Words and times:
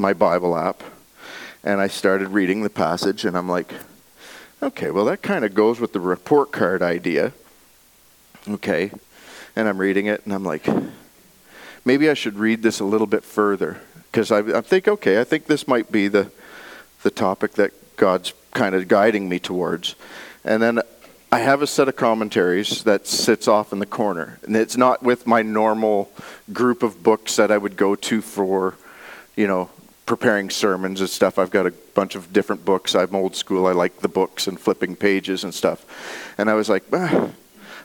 my 0.00 0.12
Bible 0.12 0.56
app 0.56 0.82
and 1.62 1.80
I 1.80 1.88
started 1.88 2.28
reading 2.28 2.62
the 2.62 2.70
passage, 2.70 3.24
and 3.24 3.36
I'm 3.36 3.48
like, 3.48 3.74
okay, 4.62 4.90
well, 4.90 5.04
that 5.06 5.22
kind 5.22 5.44
of 5.44 5.54
goes 5.54 5.78
with 5.78 5.92
the 5.92 6.00
report 6.00 6.52
card 6.52 6.82
idea. 6.82 7.32
Okay. 8.48 8.90
And 9.54 9.68
I'm 9.68 9.78
reading 9.78 10.06
it, 10.06 10.24
and 10.24 10.32
I'm 10.32 10.44
like, 10.44 10.66
maybe 11.84 12.08
I 12.08 12.14
should 12.14 12.38
read 12.38 12.62
this 12.62 12.80
a 12.80 12.84
little 12.84 13.06
bit 13.06 13.24
further. 13.24 13.78
Because 14.10 14.32
I, 14.32 14.38
I 14.38 14.60
think, 14.62 14.88
okay, 14.88 15.20
I 15.20 15.24
think 15.24 15.46
this 15.46 15.68
might 15.68 15.92
be 15.92 16.08
the, 16.08 16.30
the 17.02 17.10
topic 17.10 17.52
that 17.52 17.96
God's 17.96 18.32
kind 18.52 18.74
of 18.74 18.88
guiding 18.88 19.28
me 19.28 19.38
towards. 19.38 19.94
And 20.44 20.62
then 20.62 20.80
I 21.30 21.40
have 21.40 21.62
a 21.62 21.66
set 21.66 21.88
of 21.88 21.96
commentaries 21.96 22.84
that 22.84 23.06
sits 23.06 23.46
off 23.46 23.72
in 23.72 23.78
the 23.78 23.86
corner. 23.86 24.38
And 24.44 24.56
it's 24.56 24.76
not 24.76 25.02
with 25.02 25.26
my 25.26 25.42
normal 25.42 26.10
group 26.52 26.82
of 26.82 27.02
books 27.02 27.36
that 27.36 27.52
I 27.52 27.58
would 27.58 27.76
go 27.76 27.94
to 27.94 28.22
for, 28.22 28.76
you 29.36 29.46
know, 29.46 29.68
preparing 30.10 30.50
sermons 30.50 31.00
and 31.00 31.08
stuff. 31.08 31.38
I've 31.38 31.52
got 31.52 31.66
a 31.66 31.70
bunch 31.94 32.16
of 32.16 32.32
different 32.32 32.64
books. 32.64 32.96
I'm 32.96 33.14
old 33.14 33.36
school. 33.36 33.68
I 33.68 33.70
like 33.70 34.00
the 34.00 34.08
books 34.08 34.48
and 34.48 34.58
flipping 34.58 34.96
pages 34.96 35.44
and 35.44 35.54
stuff. 35.54 35.86
And 36.36 36.50
I 36.50 36.54
was 36.54 36.68
like, 36.68 36.82
ah, 36.92 37.30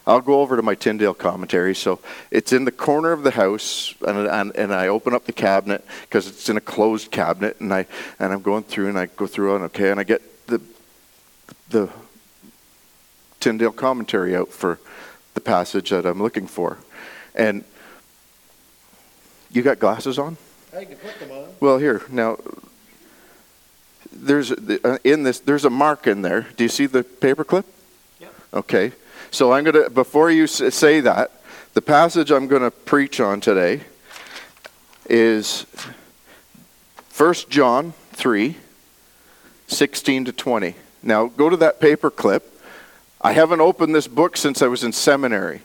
I'll 0.08 0.22
go 0.22 0.41
over 0.41 0.55
to 0.55 0.64
my 0.64 0.73
Tyndale 0.73 1.14
commentary. 1.14 1.76
So 1.76 2.00
it's 2.31 2.52
in 2.52 2.66
the 2.66 2.72
corner 2.72 3.12
of 3.12 3.22
the 3.22 3.30
house, 3.30 3.94
and, 4.08 4.17
and, 4.27 4.55
and 4.55 4.73
I 4.73 4.88
open 4.88 5.14
up 5.14 5.26
the 5.26 5.34
cabinet 5.34 5.86
because 6.02 6.26
it's 6.26 6.50
in 6.50 6.58
a 6.58 6.62
closed 6.62 7.12
cabinet, 7.12 7.59
and 7.59 7.72
I 7.72 7.86
and 8.17 8.34
I'm 8.34 8.42
going 8.42 8.64
through 8.64 8.89
and 8.89 8.98
I 8.98 9.05
go 9.05 9.28
through 9.28 9.58
and 9.58 9.66
okay, 9.66 9.92
and 9.92 10.00
I 10.00 10.03
get 10.03 10.48
the 10.48 10.59
the 11.70 11.92
Tyndale 13.39 13.72
commentary 13.72 14.36
out 14.36 14.50
for 14.50 14.80
the 15.36 15.42
passage 15.42 15.92
that 15.92 16.08
I'm 16.08 16.23
looking 16.23 16.48
for, 16.48 16.80
and 17.36 17.64
you 19.52 19.62
got 19.62 19.78
glasses 19.78 20.17
on. 20.17 20.38
I 20.76 20.86
can 20.86 20.98
put 20.98 21.20
them 21.20 21.32
on. 21.32 21.48
Well, 21.60 21.78
here 21.78 22.02
now. 22.10 22.38
There's 24.12 24.52
uh, 24.52 24.98
in 25.04 25.24
this. 25.24 25.40
There's 25.40 25.66
a 25.66 25.70
mark 25.70 26.08
in 26.08 26.22
there. 26.22 26.48
Do 26.56 26.64
you 26.64 26.70
see 26.70 26.86
the 26.86 27.04
paperclip? 27.04 27.66
Yep. 28.20 28.34
Okay. 28.54 28.92
So 29.32 29.52
I'm 29.52 29.64
gonna 29.64 29.90
before 29.90 30.32
you 30.32 30.48
say 30.48 31.02
that, 31.02 31.32
the 31.76 31.82
passage 31.82 32.32
I'm 32.32 32.48
going 32.48 32.62
to 32.62 32.72
preach 32.72 33.20
on 33.20 33.42
today 33.42 33.82
is 35.09 35.66
1 37.17 37.34
John 37.50 37.94
3, 38.14 38.56
16 39.67 40.26
to 40.26 40.32
20. 40.32 40.76
Now 41.04 41.28
go 41.28 41.50
to 41.50 41.58
that 41.58 41.82
paperclip. 41.82 42.44
I 43.20 43.34
haven't 43.34 43.60
opened 43.60 43.94
this 43.94 44.08
book 44.08 44.38
since 44.38 44.62
I 44.62 44.67
was 44.67 44.86
in 44.86 44.94
seminary. 44.94 45.64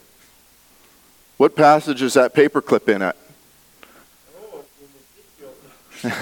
What 1.37 1.55
passage 1.55 2.03
is 2.03 2.15
that 2.15 2.35
paperclip 2.35 2.89
in 2.89 3.03
at? 3.03 3.17
Um, 6.03 6.13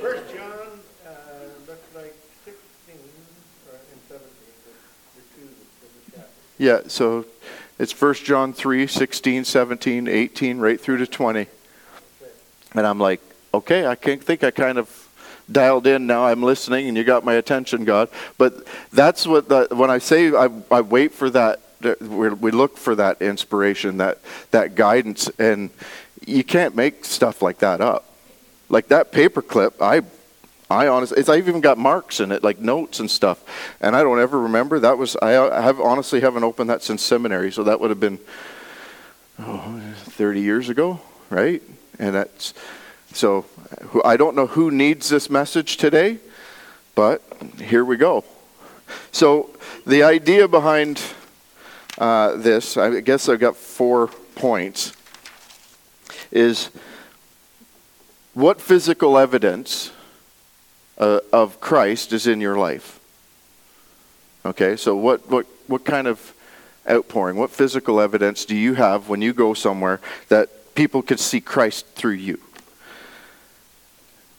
First 0.00 0.34
John 0.34 0.68
uh, 1.06 1.48
looks 1.66 1.88
like 1.94 2.14
16 2.44 2.94
or, 3.66 3.78
and 3.90 4.00
17. 4.06 4.20
There's 5.14 5.28
two 5.34 5.48
different. 5.80 6.28
Yeah, 6.58 6.80
so 6.88 7.24
it's 7.78 7.98
1 7.98 8.14
John 8.14 8.52
3, 8.52 8.86
16, 8.86 9.44
17, 9.44 10.08
18, 10.08 10.58
right 10.58 10.78
through 10.78 10.98
to 10.98 11.06
20. 11.06 11.46
And 12.74 12.86
I'm 12.86 12.98
like, 12.98 13.22
okay, 13.54 13.86
I 13.86 13.94
can't 13.94 14.22
think 14.22 14.44
I 14.44 14.50
kind 14.50 14.76
of 14.76 15.08
dialed 15.50 15.86
in 15.86 16.06
now. 16.06 16.26
I'm 16.26 16.42
listening, 16.42 16.86
and 16.88 16.98
you 16.98 17.04
got 17.04 17.24
my 17.24 17.34
attention, 17.34 17.84
God. 17.84 18.10
But 18.36 18.66
that's 18.92 19.26
what 19.26 19.48
the, 19.48 19.68
when 19.70 19.90
I 19.90 19.98
say 19.98 20.34
I, 20.34 20.50
I 20.70 20.82
wait 20.82 21.12
for 21.12 21.30
that, 21.30 21.60
we 22.00 22.50
look 22.50 22.76
for 22.76 22.94
that 22.94 23.22
inspiration, 23.22 23.98
that 23.98 24.18
that 24.50 24.74
guidance, 24.74 25.28
and 25.38 25.70
you 26.26 26.44
can't 26.44 26.74
make 26.74 27.04
stuff 27.04 27.42
like 27.42 27.58
that 27.58 27.80
up. 27.80 28.04
Like 28.68 28.88
that 28.88 29.12
paperclip, 29.12 29.80
I 29.80 30.02
I 30.70 30.88
honestly, 30.88 31.18
it's, 31.18 31.28
I've 31.28 31.46
even 31.46 31.60
got 31.60 31.78
marks 31.78 32.20
in 32.20 32.32
it, 32.32 32.42
like 32.42 32.58
notes 32.58 32.98
and 33.00 33.10
stuff, 33.10 33.44
and 33.80 33.94
I 33.94 34.02
don't 34.02 34.18
ever 34.18 34.40
remember. 34.40 34.80
That 34.80 34.96
was 34.96 35.16
I 35.16 35.30
have 35.30 35.80
honestly 35.80 36.20
haven't 36.20 36.44
opened 36.44 36.70
that 36.70 36.82
since 36.82 37.02
seminary, 37.02 37.52
so 37.52 37.64
that 37.64 37.80
would 37.80 37.90
have 37.90 38.00
been 38.00 38.18
oh, 39.38 39.80
30 39.94 40.40
years 40.40 40.68
ago, 40.68 41.00
right? 41.28 41.62
And 41.98 42.14
that's 42.14 42.54
so 43.12 43.44
I 44.04 44.16
don't 44.16 44.34
know 44.34 44.46
who 44.46 44.70
needs 44.70 45.08
this 45.08 45.28
message 45.28 45.76
today, 45.76 46.18
but 46.94 47.22
here 47.60 47.84
we 47.84 47.96
go. 47.96 48.24
So 49.12 49.50
the 49.86 50.02
idea 50.02 50.48
behind 50.48 51.00
uh, 51.98 52.36
this, 52.36 52.76
I 52.76 53.00
guess 53.00 53.28
I've 53.28 53.40
got 53.40 53.56
four 53.56 54.08
points, 54.34 54.92
is 56.30 56.70
what 58.34 58.60
physical 58.60 59.16
evidence 59.16 59.92
uh, 60.98 61.20
of 61.32 61.60
Christ 61.60 62.12
is 62.12 62.26
in 62.26 62.40
your 62.40 62.56
life? 62.56 62.98
Okay, 64.44 64.76
so 64.76 64.96
what, 64.96 65.28
what, 65.30 65.46
what 65.68 65.84
kind 65.84 66.06
of 66.06 66.34
outpouring, 66.88 67.36
what 67.36 67.50
physical 67.50 68.00
evidence 68.00 68.44
do 68.44 68.56
you 68.56 68.74
have 68.74 69.08
when 69.08 69.22
you 69.22 69.32
go 69.32 69.54
somewhere 69.54 70.00
that 70.28 70.74
people 70.74 71.00
can 71.00 71.16
see 71.16 71.40
Christ 71.40 71.86
through 71.94 72.12
you? 72.12 72.40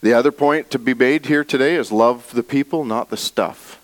The 0.01 0.13
other 0.13 0.31
point 0.31 0.69
to 0.71 0.77
be 0.77 0.93
made 0.93 1.25
here 1.25 1.43
today 1.43 1.75
is 1.75 1.91
love 1.91 2.31
the 2.33 2.43
people, 2.43 2.85
not 2.85 3.09
the 3.09 3.17
stuff. 3.17 3.81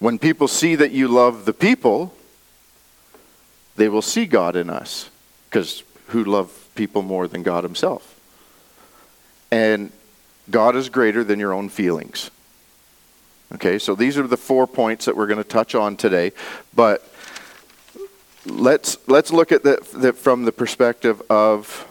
When 0.00 0.18
people 0.18 0.48
see 0.48 0.74
that 0.74 0.92
you 0.92 1.08
love 1.08 1.44
the 1.44 1.52
people, 1.52 2.14
they 3.76 3.88
will 3.88 4.02
see 4.02 4.26
God 4.26 4.56
in 4.56 4.68
us. 4.68 5.10
Because 5.48 5.84
who 6.08 6.24
love 6.24 6.68
people 6.74 7.02
more 7.02 7.28
than 7.28 7.42
God 7.42 7.64
Himself? 7.64 8.18
And 9.52 9.92
God 10.50 10.74
is 10.74 10.88
greater 10.88 11.22
than 11.22 11.38
your 11.38 11.52
own 11.52 11.68
feelings. 11.68 12.30
Okay, 13.54 13.78
so 13.78 13.94
these 13.94 14.16
are 14.16 14.26
the 14.26 14.36
four 14.36 14.66
points 14.66 15.04
that 15.04 15.16
we're 15.16 15.26
going 15.26 15.42
to 15.42 15.48
touch 15.48 15.74
on 15.74 15.96
today. 15.96 16.32
But 16.74 17.06
let's 18.46 18.96
let's 19.06 19.32
look 19.32 19.52
at 19.52 19.64
that 19.64 20.16
from 20.16 20.44
the 20.44 20.52
perspective 20.52 21.20
of 21.28 21.86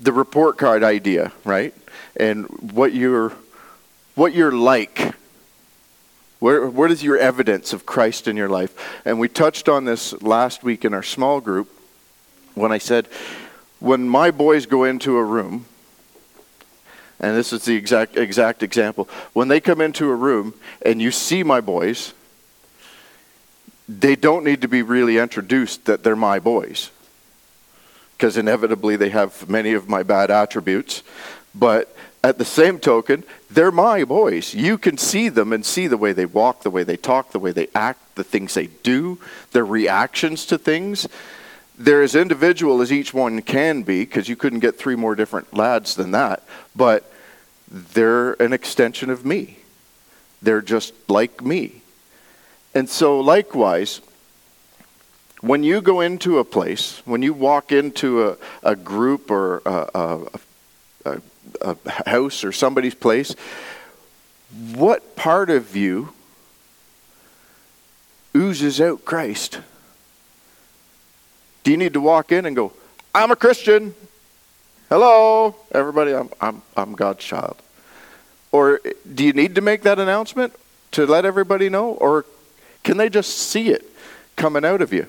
the 0.00 0.12
report 0.12 0.56
card 0.56 0.82
idea, 0.82 1.32
right? 1.44 1.74
And 2.16 2.46
what 2.72 2.94
you're 2.94 3.32
what 4.14 4.34
you're 4.34 4.52
like 4.52 5.11
where, 6.42 6.66
what 6.66 6.90
is 6.90 7.04
your 7.04 7.16
evidence 7.16 7.72
of 7.72 7.86
Christ 7.86 8.26
in 8.26 8.36
your 8.36 8.48
life? 8.48 8.74
And 9.04 9.20
we 9.20 9.28
touched 9.28 9.68
on 9.68 9.84
this 9.84 10.12
last 10.22 10.64
week 10.64 10.84
in 10.84 10.92
our 10.92 11.04
small 11.04 11.40
group 11.40 11.70
when 12.56 12.72
I 12.72 12.78
said, 12.78 13.06
when 13.78 14.08
my 14.08 14.32
boys 14.32 14.66
go 14.66 14.82
into 14.82 15.18
a 15.18 15.22
room, 15.22 15.66
and 17.20 17.36
this 17.36 17.52
is 17.52 17.64
the 17.64 17.76
exact, 17.76 18.16
exact 18.16 18.64
example, 18.64 19.08
when 19.32 19.46
they 19.46 19.60
come 19.60 19.80
into 19.80 20.10
a 20.10 20.16
room 20.16 20.54
and 20.84 21.00
you 21.00 21.12
see 21.12 21.44
my 21.44 21.60
boys, 21.60 22.12
they 23.88 24.16
don't 24.16 24.44
need 24.44 24.62
to 24.62 24.68
be 24.68 24.82
really 24.82 25.18
introduced 25.18 25.84
that 25.84 26.02
they're 26.02 26.16
my 26.16 26.40
boys. 26.40 26.90
Because 28.16 28.36
inevitably 28.36 28.96
they 28.96 29.10
have 29.10 29.48
many 29.48 29.74
of 29.74 29.88
my 29.88 30.02
bad 30.02 30.28
attributes. 30.32 31.04
But 31.54 31.94
at 32.24 32.38
the 32.38 32.44
same 32.44 32.78
token, 32.78 33.24
they're 33.50 33.72
my 33.72 34.04
boys. 34.04 34.54
You 34.54 34.78
can 34.78 34.96
see 34.96 35.28
them 35.28 35.52
and 35.52 35.66
see 35.66 35.88
the 35.88 35.96
way 35.96 36.12
they 36.12 36.26
walk, 36.26 36.62
the 36.62 36.70
way 36.70 36.84
they 36.84 36.96
talk, 36.96 37.32
the 37.32 37.38
way 37.38 37.50
they 37.52 37.68
act, 37.74 38.14
the 38.14 38.24
things 38.24 38.54
they 38.54 38.68
do, 38.68 39.18
their 39.50 39.64
reactions 39.64 40.46
to 40.46 40.58
things. 40.58 41.08
They're 41.76 42.02
as 42.02 42.14
individual 42.14 42.80
as 42.80 42.92
each 42.92 43.12
one 43.12 43.42
can 43.42 43.82
be, 43.82 44.04
because 44.04 44.28
you 44.28 44.36
couldn't 44.36 44.60
get 44.60 44.78
three 44.78 44.94
more 44.94 45.14
different 45.14 45.52
lads 45.52 45.96
than 45.96 46.12
that, 46.12 46.44
but 46.76 47.10
they're 47.68 48.34
an 48.34 48.52
extension 48.52 49.10
of 49.10 49.24
me. 49.24 49.58
They're 50.40 50.62
just 50.62 50.92
like 51.08 51.42
me. 51.42 51.82
And 52.74 52.88
so, 52.88 53.18
likewise, 53.18 54.00
when 55.40 55.64
you 55.64 55.80
go 55.80 56.00
into 56.00 56.38
a 56.38 56.44
place, 56.44 57.02
when 57.04 57.22
you 57.22 57.32
walk 57.32 57.72
into 57.72 58.28
a, 58.28 58.36
a 58.62 58.76
group 58.76 59.30
or 59.30 59.62
a, 59.66 59.90
a, 59.94 60.18
a 61.60 61.76
house 62.06 62.44
or 62.44 62.52
somebody's 62.52 62.94
place, 62.94 63.34
what 64.74 65.16
part 65.16 65.50
of 65.50 65.76
you 65.76 66.12
oozes 68.36 68.80
out 68.80 69.04
Christ? 69.04 69.60
Do 71.64 71.70
you 71.70 71.76
need 71.76 71.94
to 71.94 72.00
walk 72.00 72.32
in 72.32 72.46
and 72.46 72.56
go, 72.56 72.72
I'm 73.14 73.30
a 73.30 73.36
Christian? 73.36 73.94
Hello, 74.88 75.54
everybody, 75.72 76.14
I'm, 76.14 76.28
I'm, 76.40 76.62
I'm 76.76 76.92
God's 76.92 77.24
child. 77.24 77.56
Or 78.50 78.80
do 79.14 79.24
you 79.24 79.32
need 79.32 79.54
to 79.54 79.60
make 79.60 79.82
that 79.82 79.98
announcement 79.98 80.54
to 80.92 81.06
let 81.06 81.24
everybody 81.24 81.68
know? 81.68 81.92
Or 81.92 82.26
can 82.82 82.96
they 82.96 83.08
just 83.08 83.36
see 83.36 83.68
it 83.68 83.84
coming 84.36 84.64
out 84.64 84.82
of 84.82 84.92
you? 84.92 85.06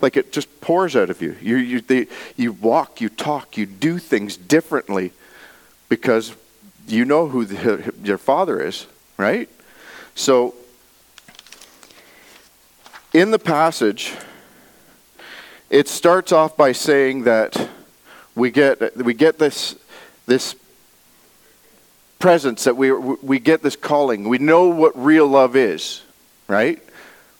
Like 0.00 0.16
it 0.16 0.32
just 0.32 0.60
pours 0.60 0.94
out 0.94 1.10
of 1.10 1.22
you. 1.22 1.36
You, 1.40 1.56
you, 1.56 1.80
they, 1.80 2.06
you 2.36 2.52
walk, 2.52 3.00
you 3.00 3.08
talk, 3.08 3.56
you 3.56 3.66
do 3.66 3.98
things 3.98 4.36
differently 4.36 5.12
because 5.88 6.34
you 6.86 7.04
know 7.04 7.28
who 7.28 7.44
the, 7.44 7.92
your 8.02 8.18
father 8.18 8.60
is, 8.60 8.86
right? 9.16 9.48
So, 10.14 10.54
in 13.12 13.30
the 13.30 13.38
passage 13.38 14.14
it 15.70 15.88
starts 15.88 16.32
off 16.32 16.56
by 16.56 16.72
saying 16.72 17.24
that 17.24 17.68
we 18.34 18.50
get 18.50 18.96
we 18.96 19.14
get 19.14 19.38
this 19.38 19.76
this 20.26 20.56
presence 22.18 22.64
that 22.64 22.76
we 22.76 22.92
we 22.92 23.38
get 23.38 23.62
this 23.62 23.76
calling. 23.76 24.28
We 24.28 24.38
know 24.38 24.68
what 24.68 24.96
real 24.96 25.26
love 25.26 25.56
is, 25.56 26.02
right? 26.46 26.82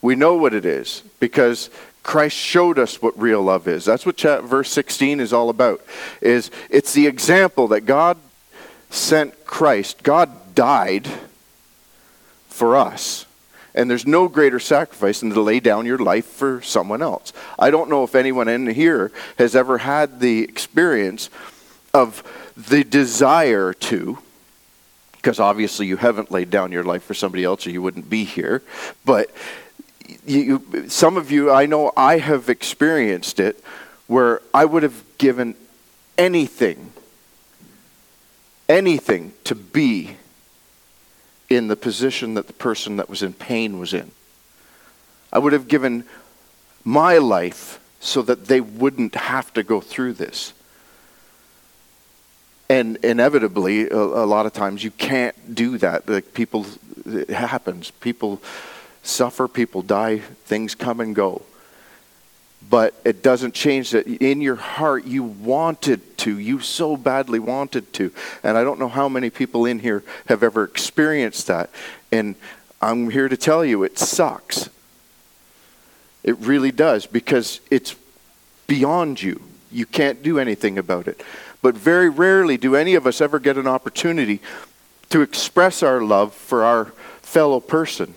We 0.03 0.15
know 0.15 0.35
what 0.35 0.55
it 0.55 0.65
is 0.65 1.03
because 1.21 1.71
Christ 2.03 2.37
showed 2.37 2.79
us 2.79 3.03
what 3.03 3.19
real 3.19 3.43
love 3.43 3.67
is. 3.67 3.85
That's 3.85 4.07
what 4.07 4.21
verse 4.21 4.71
16 4.71 5.21
is 5.21 5.33
all 5.33 5.51
about. 5.51 5.81
Is 6.21 6.51
it's 6.71 6.93
the 6.93 7.07
example 7.07 7.69
that 7.69 7.83
God 7.83 8.19
sent 8.91 9.45
Christ. 9.45 10.03
God 10.03 10.55
died 10.55 11.09
for 12.49 12.77
us. 12.77 13.27
And 13.75 13.89
there's 13.89 14.07
no 14.07 14.29
greater 14.29 14.59
sacrifice 14.59 15.21
than 15.21 15.31
to 15.31 15.41
lay 15.41 15.61
down 15.61 15.87
your 15.87 15.99
life 15.99 16.25
for 16.25 16.61
someone 16.63 17.01
else. 17.01 17.33
I 17.59 17.71
don't 17.71 17.89
know 17.89 18.03
if 18.03 18.15
anyone 18.15 18.49
in 18.49 18.67
here 18.67 19.13
has 19.39 19.55
ever 19.55 19.79
had 19.79 20.19
the 20.19 20.43
experience 20.43 21.31
of 21.95 22.25
the 22.57 22.83
desire 22.83 23.73
to, 23.73 24.19
because 25.13 25.39
obviously 25.39 25.87
you 25.87 25.97
haven't 25.97 26.33
laid 26.33 26.51
down 26.51 26.73
your 26.73 26.83
life 26.83 27.05
for 27.05 27.15
somebody 27.15 27.45
else 27.45 27.67
or 27.67 27.71
you 27.71 27.81
wouldn't 27.81 28.11
be 28.11 28.25
here, 28.25 28.63
but 29.05 29.31
you, 30.27 30.89
some 30.89 31.17
of 31.17 31.31
you, 31.31 31.53
I 31.53 31.67
know 31.67 31.93
I 31.97 32.19
have 32.19 32.49
experienced 32.49 33.39
it 33.39 33.63
where 34.07 34.41
I 34.53 34.65
would 34.65 34.83
have 34.83 35.05
given 35.19 35.55
anything, 36.17 36.93
anything 38.69 39.33
to 39.45 39.55
be 39.55 40.17
in 41.49 41.69
the 41.69 41.77
position 41.77 42.35
that 42.35 42.47
the 42.47 42.53
person 42.53 42.97
that 42.97 43.09
was 43.09 43.23
in 43.23 43.33
pain 43.33 43.79
was 43.79 43.95
in. 43.95 44.11
I 45.33 45.39
would 45.39 45.53
have 45.53 45.69
given 45.69 46.05
my 46.85 47.19
life 47.19 47.81
so 48.01 48.23
that 48.23 48.47
they 48.47 48.61
wouldn't 48.61 49.15
have 49.15 49.53
to 49.55 49.63
go 49.63 49.81
through 49.81 50.15
this. 50.15 50.53
And 52.69 52.97
inevitably, 52.99 53.89
a, 53.89 53.97
a 53.97 54.27
lot 54.27 54.47
of 54.47 54.53
times 54.53 54.85
you 54.85 54.91
can't 54.91 55.55
do 55.55 55.79
that. 55.79 56.09
Like 56.09 56.35
people, 56.35 56.67
it 57.07 57.31
happens. 57.31 57.91
People 57.91 58.43
suffer, 59.03 59.49
people 59.49 59.81
die, 59.83 60.19
things 60.19 60.75
come 60.75 61.01
and 61.01 61.15
go. 61.15 61.43
But 62.69 62.95
it 63.05 63.23
doesn't 63.23 63.55
change 63.55 63.93
that 63.93 64.07
in 64.07 64.41
your 64.41 64.57
heart 64.57 65.05
you 65.05 65.23
wanted 65.23 66.19
to. 66.19 66.39
You 66.39 66.61
so 66.61 66.97
badly 66.97 67.39
wanted 67.39 67.93
to. 67.95 68.13
And 68.43 68.59
I 68.59 68.65
don't 68.65 68.79
know 68.79 68.89
how 68.89 69.09
many 69.09 69.31
people 69.31 69.65
in 69.65 69.79
here 69.79 70.05
have 70.27 70.43
ever 70.43 70.65
experienced 70.65 71.47
that. 71.47 71.71
And 72.13 72.35
I'm 72.83 73.11
here 73.11 73.29
to 73.29 73.37
tell 73.37 73.65
you 73.65 73.85
it 73.85 73.99
sucks. 73.99 74.69
It 76.23 76.37
really 76.39 76.73
does 76.73 77.07
because 77.07 77.61
it's 77.71 77.95
beyond 78.67 79.23
you. 79.23 79.41
You 79.71 79.87
can't 79.87 80.23
do 80.23 80.39
anything 80.39 80.79
about 80.79 81.09
it. 81.09 81.23
But 81.63 81.75
very 81.75 82.09
rarely 82.09 82.57
do 82.57 82.77
any 82.77 82.95
of 82.95 83.07
us 83.07 83.21
ever 83.21 83.39
get 83.39 83.57
an 83.57 83.67
opportunity 83.67 84.41
to 85.11 85.23
express 85.23 85.83
our 85.83 86.03
love 86.03 86.35
for 86.35 86.65
our 86.65 86.87
fellow 87.23 87.61
person 87.61 88.15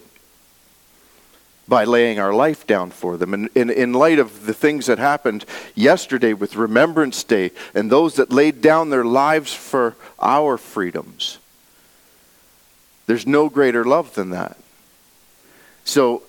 by 1.71 1.85
laying 1.85 2.19
our 2.19 2.33
life 2.33 2.67
down 2.67 2.91
for 2.91 3.15
them. 3.15 3.33
And 3.33 3.49
in, 3.55 3.69
in 3.69 3.93
light 3.93 4.19
of 4.19 4.45
the 4.45 4.53
things 4.53 4.87
that 4.87 4.99
happened 4.99 5.45
yesterday 5.73 6.33
with 6.33 6.57
Remembrance 6.57 7.23
Day 7.23 7.51
and 7.73 7.89
those 7.89 8.15
that 8.15 8.29
laid 8.29 8.61
down 8.61 8.89
their 8.89 9.05
lives 9.05 9.53
for 9.53 9.95
our 10.19 10.57
freedoms, 10.57 11.37
there's 13.07 13.25
no 13.25 13.47
greater 13.47 13.85
love 13.85 14.13
than 14.15 14.31
that. 14.31 14.57
So 15.85 16.23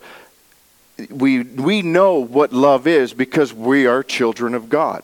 we, 1.09 1.43
we 1.43 1.81
know 1.81 2.19
what 2.19 2.53
love 2.53 2.87
is 2.87 3.13
because 3.13 3.53
we 3.53 3.85
are 3.85 4.01
children 4.01 4.53
of 4.53 4.69
God. 4.69 5.03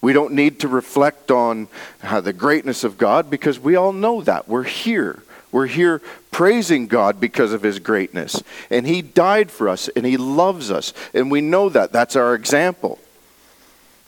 We 0.00 0.12
don't 0.12 0.34
need 0.34 0.60
to 0.60 0.68
reflect 0.68 1.32
on 1.32 1.66
uh, 2.00 2.20
the 2.20 2.32
greatness 2.32 2.84
of 2.84 2.96
God 2.96 3.28
because 3.28 3.58
we 3.58 3.74
all 3.74 3.92
know 3.92 4.22
that. 4.22 4.46
We're 4.46 4.62
here. 4.62 5.24
We're 5.52 5.66
here 5.66 6.00
praising 6.30 6.86
God 6.86 7.20
because 7.20 7.52
of 7.52 7.62
his 7.62 7.78
greatness. 7.78 8.42
And 8.70 8.86
he 8.86 9.02
died 9.02 9.50
for 9.50 9.68
us 9.68 9.88
and 9.88 10.04
he 10.04 10.16
loves 10.16 10.70
us. 10.70 10.92
And 11.14 11.30
we 11.30 11.42
know 11.42 11.68
that. 11.68 11.92
That's 11.92 12.16
our 12.16 12.34
example. 12.34 12.98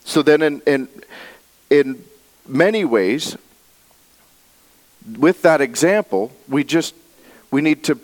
So 0.05 0.23
then, 0.23 0.43
in, 0.43 0.63
in, 0.67 0.89
in 1.71 2.05
many 2.47 2.85
ways, 2.85 3.37
with 5.19 5.43
that 5.43 5.61
example, 5.61 6.33
we 6.49 6.65
just 6.65 6.95
we 7.51 7.61
need 7.61 7.85
to 7.85 7.99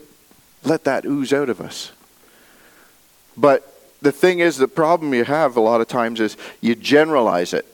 let 0.64 0.84
that 0.84 1.04
ooze 1.04 1.32
out 1.32 1.48
of 1.48 1.60
us. 1.60 1.92
But 3.36 3.66
the 4.00 4.12
thing 4.12 4.40
is, 4.40 4.56
the 4.56 4.68
problem 4.68 5.14
you 5.14 5.24
have 5.24 5.56
a 5.56 5.60
lot 5.60 5.80
of 5.80 5.88
times 5.88 6.20
is 6.20 6.36
you 6.60 6.74
generalize 6.74 7.52
it. 7.52 7.66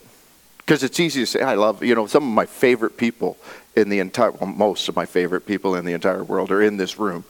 Because 0.67 0.83
it's 0.83 0.99
easy 0.99 1.21
to 1.21 1.27
say, 1.27 1.43
I 1.43 1.55
love, 1.55 1.85
you 1.85 1.95
know, 1.95 2.09
some 2.09 2.25
of 2.25 2.35
my 2.35 2.45
favorite 2.45 2.97
people 2.97 3.39
in 3.77 3.89
the 3.89 4.01
entire, 4.01 4.33
well, 4.33 4.51
most 4.51 4.89
of 4.89 4.97
my 4.97 5.07
favorite 5.07 5.47
people 5.47 5.77
in 5.77 5.85
the 5.85 5.93
entire 5.93 6.25
world 6.25 6.51
are 6.51 6.61
in 6.61 6.77
this 6.77 6.99
room, 6.99 7.25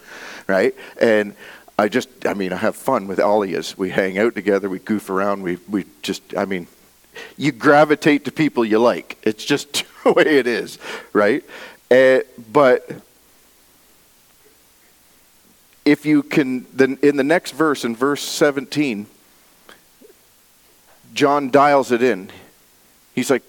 right? 0.46 0.74
And 0.98 1.34
I 1.78 1.88
just, 1.88 2.08
I 2.24 2.32
mean, 2.32 2.54
I 2.54 2.56
have 2.56 2.76
fun 2.76 3.06
with 3.06 3.20
of. 3.20 3.76
We 3.76 3.90
hang 3.90 4.16
out 4.16 4.34
together, 4.34 4.70
we 4.70 4.78
goof 4.78 5.10
around, 5.10 5.42
we, 5.42 5.58
we 5.68 5.84
just, 6.00 6.22
I 6.34 6.46
mean, 6.46 6.66
you 7.36 7.52
gravitate 7.52 8.24
to 8.24 8.32
people 8.32 8.64
you 8.64 8.78
like. 8.78 9.18
It's 9.22 9.44
just 9.44 9.84
the 10.04 10.12
way 10.12 10.24
it 10.38 10.46
is, 10.46 10.78
right? 11.12 11.44
Uh, 11.90 12.20
but 12.50 12.90
if 15.84 16.06
you 16.06 16.22
can, 16.22 16.66
then 16.72 16.98
in 17.02 17.16
the 17.16 17.24
next 17.24 17.50
verse, 17.50 17.84
in 17.84 17.94
verse 17.94 18.22
17, 18.22 19.06
John 21.12 21.50
dials 21.50 21.92
it 21.92 22.02
in. 22.02 22.30
He's 23.16 23.30
like, 23.30 23.42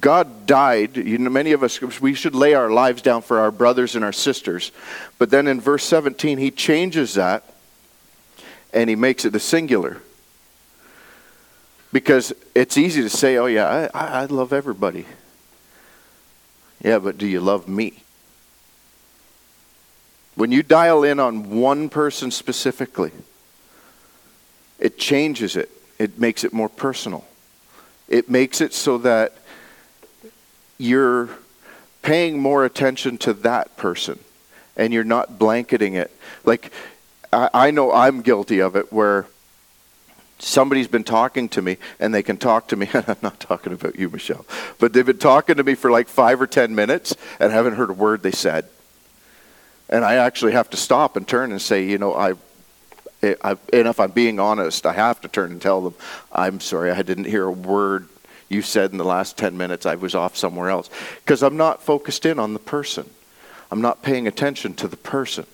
God 0.00 0.46
died. 0.46 0.96
You 0.96 1.18
know, 1.18 1.30
many 1.30 1.52
of 1.52 1.62
us, 1.62 1.80
we 2.00 2.14
should 2.14 2.34
lay 2.34 2.54
our 2.54 2.70
lives 2.70 3.02
down 3.02 3.22
for 3.22 3.40
our 3.40 3.50
brothers 3.50 3.96
and 3.96 4.04
our 4.04 4.12
sisters. 4.12 4.70
But 5.18 5.30
then 5.30 5.48
in 5.48 5.60
verse 5.60 5.84
17, 5.84 6.38
he 6.38 6.50
changes 6.50 7.14
that 7.14 7.42
and 8.72 8.90
he 8.90 8.94
makes 8.94 9.24
it 9.24 9.34
a 9.34 9.40
singular. 9.40 10.02
Because 11.92 12.34
it's 12.54 12.76
easy 12.76 13.00
to 13.00 13.08
say, 13.08 13.38
oh, 13.38 13.46
yeah, 13.46 13.88
I, 13.94 14.22
I 14.22 14.24
love 14.26 14.52
everybody. 14.52 15.06
Yeah, 16.84 16.98
but 16.98 17.16
do 17.16 17.26
you 17.26 17.40
love 17.40 17.66
me? 17.66 18.02
When 20.34 20.52
you 20.52 20.62
dial 20.62 21.02
in 21.04 21.18
on 21.18 21.48
one 21.48 21.88
person 21.88 22.30
specifically, 22.30 23.12
it 24.78 24.98
changes 24.98 25.56
it, 25.56 25.70
it 25.98 26.18
makes 26.18 26.44
it 26.44 26.52
more 26.52 26.68
personal. 26.68 27.24
It 28.08 28.28
makes 28.28 28.60
it 28.60 28.72
so 28.72 28.98
that 28.98 29.34
you're 30.78 31.30
paying 32.02 32.38
more 32.38 32.64
attention 32.64 33.18
to 33.18 33.32
that 33.32 33.76
person 33.76 34.18
and 34.76 34.92
you're 34.92 35.04
not 35.04 35.38
blanketing 35.38 35.94
it. 35.94 36.10
Like, 36.44 36.72
I, 37.32 37.50
I 37.52 37.70
know 37.70 37.92
I'm 37.92 38.22
guilty 38.22 38.60
of 38.60 38.76
it 38.76 38.92
where 38.92 39.26
somebody's 40.38 40.86
been 40.88 41.04
talking 41.04 41.48
to 41.48 41.62
me 41.62 41.78
and 41.98 42.14
they 42.14 42.22
can 42.22 42.36
talk 42.36 42.68
to 42.68 42.76
me. 42.76 42.88
And 42.92 43.04
i'm 43.08 43.16
not 43.22 43.40
talking 43.40 43.72
about 43.72 43.96
you 43.96 44.08
michelle. 44.10 44.46
But 44.78 44.92
they've 44.92 45.06
been 45.06 45.18
talking 45.18 45.56
to 45.56 45.64
me 45.64 45.74
for 45.74 45.90
like 45.90 46.08
five 46.08 46.40
or 46.40 46.46
ten 46.46 46.74
minutes 46.74 47.16
and 47.40 47.50
I 47.52 47.54
haven't 47.54 47.74
heard 47.74 47.90
a 47.90 47.94
word 47.94 48.22
they 48.22 48.32
said. 48.32 48.66
And 49.88 50.04
i 50.04 50.16
actually 50.16 50.52
have 50.52 50.68
to 50.70 50.76
stop 50.76 51.16
and 51.16 51.26
turn 51.26 51.52
and 51.52 51.62
say 51.62 51.84
you 51.84 51.98
know 51.98 52.14
i, 52.14 52.34
I 53.42 53.56
and 53.72 53.88
if 53.88 53.98
i'm 53.98 54.12
being 54.12 54.38
honest 54.38 54.86
i 54.86 54.92
have 54.92 55.20
to 55.22 55.28
turn 55.28 55.50
and 55.52 55.60
tell 55.60 55.80
them 55.80 55.94
i'm 56.32 56.60
sorry 56.60 56.90
i 56.90 57.02
didn't 57.02 57.24
hear 57.24 57.44
a 57.44 57.50
word 57.50 58.08
you 58.48 58.62
said 58.62 58.92
in 58.92 58.98
the 58.98 59.04
last 59.04 59.36
10 59.36 59.56
minutes 59.56 59.86
I 59.86 59.96
was 59.96 60.14
off 60.14 60.36
somewhere 60.36 60.70
else. 60.70 60.88
Because 61.16 61.42
I'm 61.42 61.56
not 61.56 61.82
focused 61.82 62.26
in 62.26 62.38
on 62.38 62.52
the 62.52 62.58
person, 62.58 63.08
I'm 63.70 63.80
not 63.80 64.02
paying 64.02 64.26
attention 64.26 64.74
to 64.74 64.88
the 64.88 64.96
person. 64.96 65.46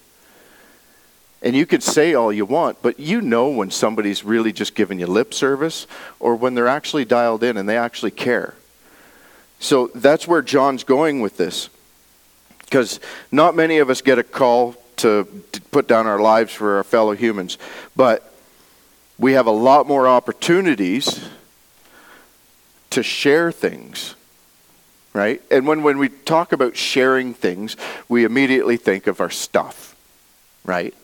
And 1.44 1.56
you 1.56 1.66
could 1.66 1.82
say 1.82 2.14
all 2.14 2.32
you 2.32 2.44
want, 2.44 2.82
but 2.82 3.00
you 3.00 3.20
know 3.20 3.48
when 3.48 3.72
somebody's 3.72 4.22
really 4.22 4.52
just 4.52 4.76
giving 4.76 5.00
you 5.00 5.08
lip 5.08 5.34
service 5.34 5.88
or 6.20 6.36
when 6.36 6.54
they're 6.54 6.68
actually 6.68 7.04
dialed 7.04 7.42
in 7.42 7.56
and 7.56 7.68
they 7.68 7.76
actually 7.76 8.12
care. 8.12 8.54
So 9.58 9.88
that's 9.92 10.28
where 10.28 10.42
John's 10.42 10.84
going 10.84 11.20
with 11.20 11.38
this. 11.38 11.68
Because 12.60 13.00
not 13.32 13.56
many 13.56 13.78
of 13.78 13.90
us 13.90 14.02
get 14.02 14.20
a 14.20 14.22
call 14.22 14.76
to, 15.02 15.26
put 15.70 15.88
down 15.88 16.06
our 16.06 16.18
lives 16.18 16.52
for 16.52 16.76
our 16.76 16.84
fellow 16.84 17.12
humans, 17.12 17.56
but 17.96 18.34
we 19.18 19.32
have 19.32 19.46
a 19.46 19.52
lot 19.52 19.86
more 19.86 20.06
opportunities 20.06 21.24
to 22.90 23.02
share 23.02 23.50
things, 23.50 24.14
right? 25.14 25.40
And 25.50 25.66
when, 25.66 25.82
when 25.82 25.98
we 25.98 26.08
talk 26.08 26.52
about 26.52 26.76
sharing 26.76 27.32
things, 27.32 27.76
we 28.08 28.24
immediately 28.24 28.76
think 28.76 29.06
of 29.06 29.20
our 29.20 29.30
stuff, 29.30 29.96
right? 30.64 30.94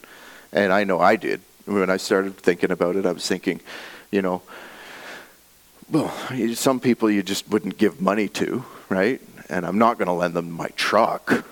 And 0.53 0.73
I 0.73 0.85
know 0.85 1.01
I 1.01 1.17
did. 1.17 1.41
When 1.65 1.89
I 1.89 1.97
started 1.97 2.37
thinking 2.37 2.71
about 2.71 2.97
it, 2.97 3.07
I 3.07 3.13
was 3.13 3.27
thinking, 3.27 3.61
you 4.11 4.21
know, 4.21 4.43
well, 5.91 6.13
some 6.55 6.81
people 6.81 7.11
you 7.11 7.23
just 7.23 7.49
wouldn't 7.49 7.79
give 7.79 8.01
money 8.01 8.29
to, 8.29 8.65
right? 8.91 9.21
And 9.49 9.65
I'm 9.65 9.79
not 9.79 9.97
going 9.97 10.09
to 10.09 10.13
lend 10.13 10.35
them 10.35 10.51
my 10.51 10.69
truck, 10.77 11.45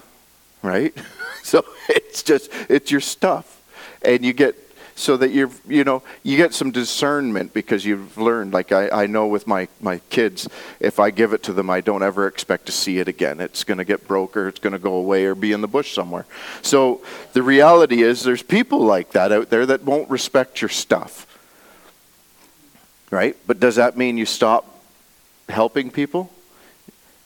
right? 0.63 0.95
so 1.47 1.65
it's 1.89 2.23
just, 2.23 2.51
it's 2.69 2.91
your 2.91 3.01
stuff. 3.01 3.63
And 4.03 4.25
you 4.25 4.33
get 4.33 4.57
so 4.99 5.15
that 5.19 5.31
you're 5.31 5.51
you 5.69 5.85
know 5.85 6.03
you 6.23 6.39
get 6.39 6.55
some 6.55 6.71
discernment 6.71 7.53
because 7.53 7.85
you've 7.85 8.17
learned 8.17 8.55
like 8.55 8.73
I, 8.73 8.89
I 8.89 9.07
know 9.07 9.27
with 9.27 9.47
my 9.47 9.69
my 9.79 9.99
kids 10.09 10.49
if 10.81 10.99
i 10.99 11.11
give 11.11 11.35
it 11.35 11.43
to 11.45 11.53
them 11.53 11.69
i 11.69 11.83
don't 11.83 12.03
ever 12.03 12.27
expect 12.27 12.65
to 12.67 12.73
see 12.73 12.99
it 12.99 13.09
again. 13.09 13.41
It's 13.41 13.65
going 13.65 13.79
to 13.79 13.85
get 13.85 14.09
broke 14.09 14.37
or 14.37 14.49
it's 14.49 14.59
going 14.59 14.73
to 14.73 14.79
go 14.79 14.95
away 14.95 15.27
or 15.27 15.35
be 15.35 15.53
in 15.53 15.61
the 15.61 15.69
bush 15.69 15.93
somewhere. 15.93 16.25
So 16.63 17.03
the 17.33 17.43
reality 17.43 18.03
is 18.03 18.23
there's 18.23 18.43
people 18.43 18.81
like 18.81 19.13
that 19.13 19.33
out 19.33 19.51
there 19.51 19.67
that 19.67 19.83
won't 19.83 20.09
respect 20.09 20.63
your 20.63 20.69
stuff. 20.69 21.27
Right? 23.11 23.37
But 23.47 23.61
does 23.61 23.77
that 23.77 23.97
mean 23.97 24.17
you 24.17 24.27
stop 24.27 24.81
helping 25.49 25.91
people 25.91 26.31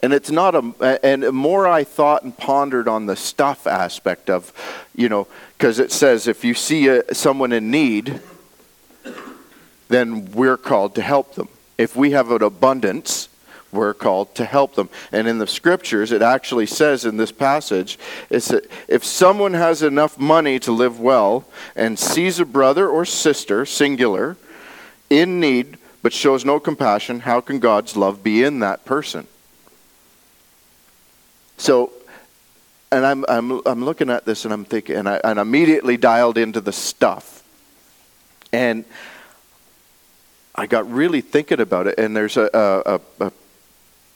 and 0.02 0.12
it's 0.12 0.30
not 0.30 0.54
a, 0.54 1.04
and 1.04 1.30
more 1.33 1.66
I 1.66 1.85
thought 1.85 2.23
and 2.23 2.37
pondered 2.37 2.88
on 2.88 3.07
the 3.07 3.16
stuff 3.16 3.66
aspect 3.66 4.30
of, 4.30 4.52
you 4.95 5.09
know, 5.09 5.26
because 5.57 5.78
it 5.78 5.92
says 5.92 6.26
if 6.26 6.45
you 6.45 6.54
see 6.54 6.88
a, 6.88 7.14
someone 7.14 7.52
in 7.52 7.71
need, 7.71 8.21
then 9.88 10.30
we're 10.33 10.57
called 10.57 10.95
to 10.95 11.02
help 11.02 11.35
them. 11.35 11.49
If 11.76 11.97
we 11.97 12.12
have 12.12 12.30
an 12.30 12.42
abundance, 12.42 13.28
we're 13.73 13.95
called 13.95 14.35
to 14.37 14.45
help 14.45 14.75
them. 14.75 14.88
And 15.12 15.28
in 15.28 15.38
the 15.38 15.47
scriptures, 15.47 16.12
it 16.12 16.23
actually 16.23 16.66
says 16.66 17.04
in 17.04 17.16
this 17.16 17.33
passage, 17.33 17.99
it's 18.28 18.49
that 18.49 18.66
if 18.88 19.04
someone 19.04 19.54
has 19.54 19.83
enough 19.83 20.19
money 20.19 20.59
to 20.61 20.73
live 20.73 20.99
well 20.99 21.45
and 21.76 21.99
sees 21.99 22.40
a 22.40 22.45
brother 22.45 22.88
or 22.88 23.04
sister, 23.04 23.64
singular, 23.66 24.37
in 25.09 25.40
need, 25.40 25.78
but 26.02 26.12
shows 26.12 26.45
no 26.45 26.59
compassion, 26.59 27.21
how 27.21 27.40
can 27.40 27.59
God's 27.59 27.97
love 27.97 28.23
be 28.23 28.42
in 28.42 28.61
that 28.61 28.85
person? 28.85 29.26
So, 31.61 31.93
and 32.90 33.05
I'm, 33.05 33.26
I'm, 33.29 33.61
I'm 33.67 33.85
looking 33.85 34.09
at 34.09 34.25
this 34.25 34.47
and 34.47 34.55
I'm 34.55 34.64
thinking, 34.64 34.97
and 34.97 35.07
I 35.07 35.21
and 35.23 35.38
immediately 35.38 35.99
dialed 35.99 36.38
into 36.38 36.62
the 36.62 36.73
stuff. 36.73 37.45
And 38.50 38.87
I 40.55 40.67
got 40.67 40.90
really 40.90 41.21
thinking 41.21 41.61
about 41.61 41.87
it, 41.87 41.99
and 41.99 42.17
there's 42.17 42.38
a, 42.38 42.49
a, 42.55 43.00
a 43.26 43.33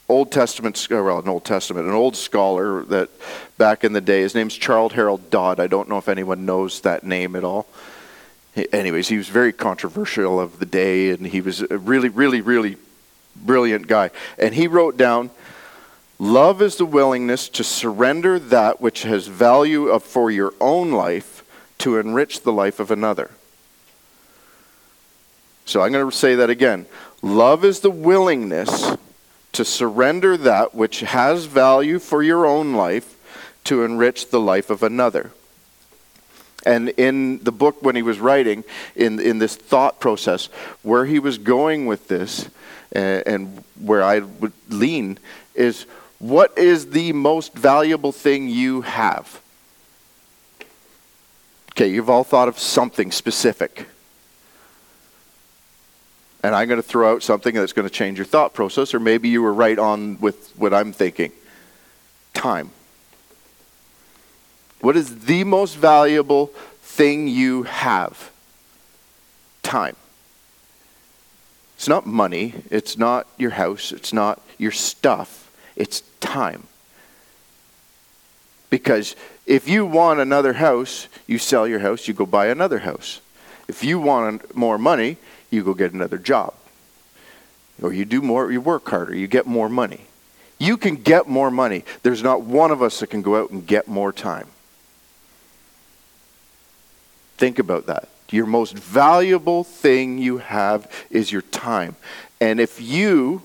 Old 0.08 0.32
Testament, 0.32 0.86
well, 0.90 1.18
an 1.18 1.28
Old 1.28 1.44
Testament, 1.44 1.86
an 1.86 1.92
old 1.92 2.16
scholar 2.16 2.82
that 2.84 3.10
back 3.58 3.84
in 3.84 3.92
the 3.92 4.00
day, 4.00 4.22
his 4.22 4.34
name's 4.34 4.56
Charles 4.56 4.94
Harold 4.94 5.30
Dodd. 5.30 5.60
I 5.60 5.66
don't 5.66 5.90
know 5.90 5.98
if 5.98 6.08
anyone 6.08 6.46
knows 6.46 6.80
that 6.80 7.04
name 7.04 7.36
at 7.36 7.44
all. 7.44 7.66
Anyways, 8.72 9.08
he 9.08 9.18
was 9.18 9.28
very 9.28 9.52
controversial 9.52 10.40
of 10.40 10.60
the 10.60 10.66
day, 10.66 11.10
and 11.10 11.26
he 11.26 11.42
was 11.42 11.60
a 11.60 11.76
really, 11.76 12.08
really, 12.08 12.40
really 12.40 12.76
brilliant 13.36 13.86
guy. 13.86 14.10
And 14.38 14.54
he 14.54 14.66
wrote 14.66 14.96
down 14.96 15.30
Love 16.24 16.62
is 16.62 16.76
the 16.76 16.86
willingness 16.86 17.50
to 17.50 17.62
surrender 17.62 18.38
that 18.38 18.80
which 18.80 19.02
has 19.02 19.26
value 19.26 19.98
for 19.98 20.30
your 20.30 20.54
own 20.58 20.90
life 20.90 21.44
to 21.76 21.98
enrich 21.98 22.40
the 22.40 22.50
life 22.50 22.80
of 22.80 22.90
another. 22.90 23.30
So 25.66 25.82
I'm 25.82 25.92
going 25.92 26.10
to 26.10 26.16
say 26.16 26.34
that 26.36 26.48
again. 26.48 26.86
Love 27.20 27.62
is 27.62 27.80
the 27.80 27.90
willingness 27.90 28.96
to 29.52 29.66
surrender 29.66 30.38
that 30.38 30.74
which 30.74 31.00
has 31.00 31.44
value 31.44 31.98
for 31.98 32.22
your 32.22 32.46
own 32.46 32.72
life 32.72 33.16
to 33.64 33.84
enrich 33.84 34.30
the 34.30 34.40
life 34.40 34.70
of 34.70 34.82
another. 34.82 35.30
And 36.64 36.88
in 36.88 37.44
the 37.44 37.52
book, 37.52 37.82
when 37.82 37.96
he 37.96 38.02
was 38.02 38.18
writing, 38.18 38.64
in, 38.96 39.20
in 39.20 39.40
this 39.40 39.56
thought 39.56 40.00
process, 40.00 40.46
where 40.80 41.04
he 41.04 41.18
was 41.18 41.36
going 41.36 41.84
with 41.84 42.08
this, 42.08 42.48
and, 42.92 43.22
and 43.26 43.64
where 43.78 44.02
I 44.02 44.20
would 44.20 44.54
lean, 44.70 45.18
is 45.54 45.84
what 46.18 46.56
is 46.56 46.90
the 46.90 47.12
most 47.12 47.54
valuable 47.54 48.12
thing 48.12 48.48
you 48.48 48.82
have? 48.82 49.40
Okay, 51.72 51.88
you've 51.88 52.08
all 52.08 52.24
thought 52.24 52.48
of 52.48 52.58
something 52.58 53.10
specific. 53.10 53.86
And 56.42 56.54
I'm 56.54 56.68
going 56.68 56.80
to 56.80 56.86
throw 56.86 57.12
out 57.12 57.22
something 57.22 57.54
that's 57.54 57.72
going 57.72 57.88
to 57.88 57.92
change 57.92 58.18
your 58.18 58.26
thought 58.26 58.54
process, 58.54 58.94
or 58.94 59.00
maybe 59.00 59.28
you 59.28 59.42
were 59.42 59.52
right 59.52 59.78
on 59.78 60.20
with 60.20 60.52
what 60.56 60.72
I'm 60.72 60.92
thinking. 60.92 61.32
Time. 62.32 62.70
What 64.80 64.96
is 64.96 65.20
the 65.20 65.44
most 65.44 65.76
valuable 65.76 66.48
thing 66.82 67.26
you 67.26 67.64
have? 67.64 68.30
Time. 69.62 69.96
It's 71.76 71.88
not 71.88 72.06
money, 72.06 72.54
it's 72.70 72.96
not 72.96 73.26
your 73.36 73.50
house, 73.50 73.90
it's 73.90 74.12
not 74.12 74.40
your 74.58 74.70
stuff 74.70 75.43
it's 75.76 76.02
time. 76.20 76.64
Because 78.70 79.14
if 79.46 79.68
you 79.68 79.86
want 79.86 80.20
another 80.20 80.54
house, 80.54 81.08
you 81.26 81.38
sell 81.38 81.66
your 81.66 81.78
house, 81.80 82.08
you 82.08 82.14
go 82.14 82.26
buy 82.26 82.46
another 82.46 82.80
house. 82.80 83.20
If 83.68 83.84
you 83.84 83.98
want 83.98 84.56
more 84.56 84.78
money, 84.78 85.16
you 85.50 85.62
go 85.62 85.74
get 85.74 85.92
another 85.92 86.18
job. 86.18 86.54
Or 87.82 87.92
you 87.92 88.04
do 88.04 88.20
more, 88.20 88.50
you 88.50 88.60
work 88.60 88.88
harder, 88.88 89.14
you 89.14 89.26
get 89.26 89.46
more 89.46 89.68
money. 89.68 90.00
You 90.58 90.76
can 90.76 90.96
get 90.96 91.28
more 91.28 91.50
money. 91.50 91.84
There's 92.02 92.22
not 92.22 92.42
one 92.42 92.70
of 92.70 92.82
us 92.82 93.00
that 93.00 93.08
can 93.08 93.22
go 93.22 93.40
out 93.40 93.50
and 93.50 93.66
get 93.66 93.88
more 93.88 94.12
time. 94.12 94.48
Think 97.36 97.58
about 97.58 97.86
that. 97.86 98.08
Your 98.30 98.46
most 98.46 98.74
valuable 98.76 99.64
thing 99.64 100.18
you 100.18 100.38
have 100.38 100.90
is 101.10 101.30
your 101.30 101.42
time. 101.42 101.96
And 102.40 102.60
if 102.60 102.80
you 102.80 103.42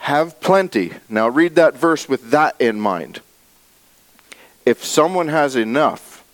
have 0.00 0.40
plenty. 0.40 0.92
Now 1.08 1.28
read 1.28 1.56
that 1.56 1.76
verse 1.76 2.08
with 2.08 2.30
that 2.30 2.56
in 2.58 2.80
mind. 2.80 3.20
If 4.64 4.84
someone 4.84 5.28
has 5.28 5.56
enough 5.56 6.24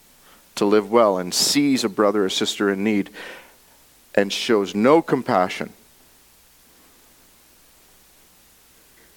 to 0.54 0.64
live 0.64 0.90
well 0.90 1.18
and 1.18 1.34
sees 1.34 1.84
a 1.84 1.88
brother 1.88 2.24
or 2.24 2.28
sister 2.28 2.72
in 2.72 2.84
need 2.84 3.10
and 4.14 4.32
shows 4.32 4.74
no 4.74 5.02
compassion, 5.02 5.72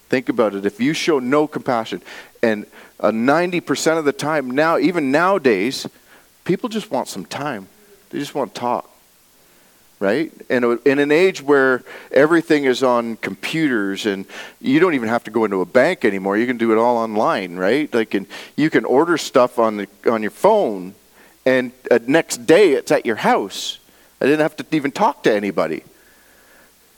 think 0.08 0.28
about 0.28 0.54
it. 0.54 0.66
If 0.66 0.80
you 0.80 0.94
show 0.94 1.20
no 1.20 1.46
compassion, 1.46 2.02
and 2.42 2.66
uh, 2.98 3.10
90% 3.10 3.98
of 3.98 4.04
the 4.04 4.12
time 4.12 4.50
now, 4.50 4.78
even 4.78 5.12
nowadays, 5.12 5.86
people 6.44 6.68
just 6.68 6.90
want 6.90 7.06
some 7.06 7.24
time, 7.24 7.68
they 8.10 8.18
just 8.18 8.34
want 8.34 8.52
to 8.54 8.60
talk 8.60 8.90
right? 10.00 10.32
And 10.48 10.80
in 10.86 10.98
an 10.98 11.12
age 11.12 11.42
where 11.42 11.84
everything 12.10 12.64
is 12.64 12.82
on 12.82 13.16
computers 13.18 14.06
and 14.06 14.24
you 14.60 14.80
don't 14.80 14.94
even 14.94 15.10
have 15.10 15.24
to 15.24 15.30
go 15.30 15.44
into 15.44 15.60
a 15.60 15.66
bank 15.66 16.06
anymore, 16.06 16.38
you 16.38 16.46
can 16.46 16.56
do 16.56 16.72
it 16.72 16.78
all 16.78 16.96
online, 16.96 17.56
right? 17.56 17.92
Like, 17.94 18.14
and 18.14 18.26
you 18.56 18.70
can 18.70 18.86
order 18.86 19.18
stuff 19.18 19.58
on 19.58 19.76
the 19.76 19.88
on 20.10 20.22
your 20.22 20.30
phone, 20.30 20.94
and 21.44 21.70
uh, 21.90 21.98
next 22.06 22.46
day 22.46 22.72
it's 22.72 22.90
at 22.90 23.06
your 23.06 23.16
house. 23.16 23.78
I 24.20 24.24
didn't 24.24 24.40
have 24.40 24.56
to 24.56 24.66
even 24.74 24.90
talk 24.90 25.22
to 25.24 25.32
anybody. 25.32 25.84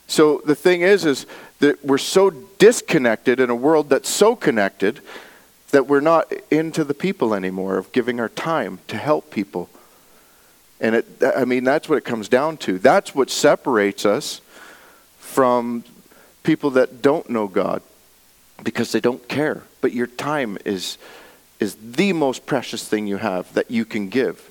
So 0.07 0.41
the 0.45 0.55
thing 0.55 0.83
is, 0.83 1.05
is 1.05 1.27
that 1.59 1.85
we're 1.85 1.99
so 1.99 2.31
disconnected 2.31 3.41
in 3.41 3.51
a 3.51 3.55
world 3.55 3.89
that's 3.89 4.09
so 4.09 4.37
connected 4.37 5.01
that 5.71 5.87
we're 5.87 6.01
not 6.01 6.33
into 6.51 6.85
the 6.85 6.95
people 6.95 7.35
anymore 7.35 7.79
of 7.79 7.91
giving 7.93 8.21
our 8.21 8.29
time 8.29 8.79
to 8.89 8.97
help 8.97 9.31
people 9.31 9.71
and 10.83 10.97
it, 10.97 11.07
I 11.25 11.45
mean, 11.45 11.63
that's 11.63 11.89
what 11.89 11.97
it 11.97 12.05
comes 12.05 12.29
down 12.29 12.57
to. 12.59 12.77
That's 12.77 13.15
what 13.15 13.31
separates 13.31 14.05
us 14.05 14.41
from 15.19 15.85
people 16.43 16.71
that 16.71 17.01
don't 17.01 17.31
know 17.31 17.47
God 17.47 17.83
because 18.65 18.91
they 18.91 19.01
don't 19.01 19.27
care. 19.29 19.63
But 19.81 19.93
your 19.93 20.09
time 20.09 20.59
is, 20.65 20.99
is 21.61 21.77
the 21.77 22.13
most 22.13 22.47
precious 22.47 22.87
thing 22.87 23.07
you 23.07 23.19
have 23.19 23.55
that 23.55 23.71
you 23.71 23.85
can 23.85 24.09
give. 24.09 24.51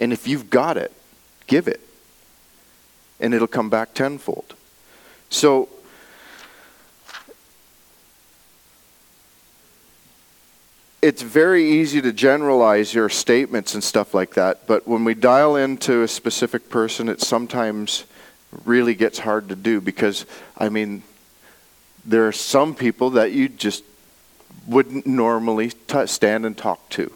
And 0.00 0.12
if 0.12 0.26
you've 0.26 0.50
got 0.50 0.76
it, 0.76 0.92
give 1.46 1.68
it. 1.68 1.80
And 3.20 3.32
it'll 3.32 3.46
come 3.46 3.70
back 3.70 3.94
tenfold. 3.94 4.54
So, 5.30 5.68
it's 11.02 11.22
very 11.22 11.68
easy 11.68 12.00
to 12.00 12.12
generalize 12.12 12.94
your 12.94 13.08
statements 13.08 13.74
and 13.74 13.82
stuff 13.82 14.14
like 14.14 14.34
that, 14.34 14.68
but 14.68 14.86
when 14.86 15.04
we 15.04 15.14
dial 15.14 15.56
into 15.56 16.02
a 16.02 16.08
specific 16.08 16.70
person, 16.70 17.08
it 17.08 17.20
sometimes 17.20 18.04
really 18.64 18.94
gets 18.94 19.18
hard 19.18 19.48
to 19.48 19.56
do 19.56 19.80
because, 19.80 20.24
I 20.56 20.68
mean, 20.68 21.02
there 22.04 22.28
are 22.28 22.32
some 22.32 22.76
people 22.76 23.10
that 23.10 23.32
you 23.32 23.48
just 23.48 23.82
wouldn't 24.68 25.04
normally 25.04 25.70
t- 25.70 26.06
stand 26.06 26.46
and 26.46 26.56
talk 26.56 26.88
to. 26.90 27.12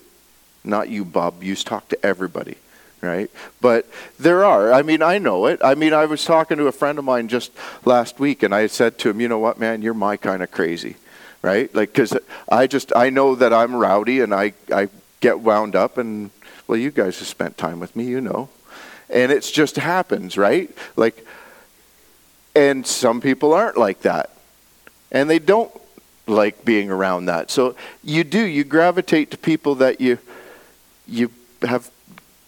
Not 0.65 0.89
you, 0.89 1.05
Bob. 1.05 1.45
You 1.45 1.55
talk 1.55 1.89
to 1.91 2.07
everybody, 2.07 2.57
right? 3.01 3.31
But 3.61 3.89
there 4.19 4.45
are. 4.45 4.73
I 4.73 4.83
mean, 4.83 5.01
I 5.01 5.19
know 5.19 5.47
it. 5.47 5.61
I 5.63 5.77
mean, 5.77 5.93
I 5.93 6.07
was 6.07 6.25
talking 6.25 6.59
to 6.59 6.67
a 6.67 6.73
friend 6.73 6.99
of 6.99 7.05
mine 7.05 7.29
just 7.29 7.53
last 7.85 8.19
week, 8.19 8.43
and 8.43 8.53
I 8.53 8.67
said 8.67 8.99
to 8.99 9.11
him, 9.11 9.21
you 9.21 9.29
know 9.29 9.39
what, 9.39 9.61
man, 9.61 9.81
you're 9.81 9.95
my 9.95 10.17
kind 10.17 10.43
of 10.43 10.51
crazy 10.51 10.97
right? 11.47 11.73
Like, 11.75 11.93
because 11.93 12.13
I 12.51 12.67
just, 12.67 12.93
I 12.95 13.09
know 13.09 13.37
that 13.37 13.53
I'm 13.53 13.75
rowdy 13.75 14.21
and 14.21 14.35
I, 14.35 14.53
I 14.75 14.89
get 15.21 15.41
wound 15.41 15.77
up, 15.77 15.97
and 15.97 16.31
well, 16.67 16.77
you 16.77 16.91
guys 16.91 17.19
have 17.21 17.29
spent 17.29 17.57
time 17.57 17.79
with 17.79 17.95
me, 17.95 18.05
you 18.05 18.21
know. 18.21 18.49
And 19.09 19.31
it 19.31 19.43
just 19.43 19.77
happens, 19.77 20.37
right? 20.37 20.69
Like, 20.97 21.25
and 22.57 22.85
some 22.85 23.21
people 23.21 23.55
aren't 23.55 23.77
like 23.77 24.03
that. 24.03 24.31
And 25.13 25.31
they 25.31 25.39
don't 25.39 25.71
like 26.27 26.65
being 26.65 26.91
around 26.91 27.27
that. 27.27 27.53
So 27.53 27.77
you 28.03 28.25
do, 28.25 28.45
you 28.45 28.65
gravitate 28.65 29.31
to 29.31 29.39
people 29.39 29.77
that 29.77 30.01
you, 30.01 30.19
you 31.07 31.31
have 31.63 31.89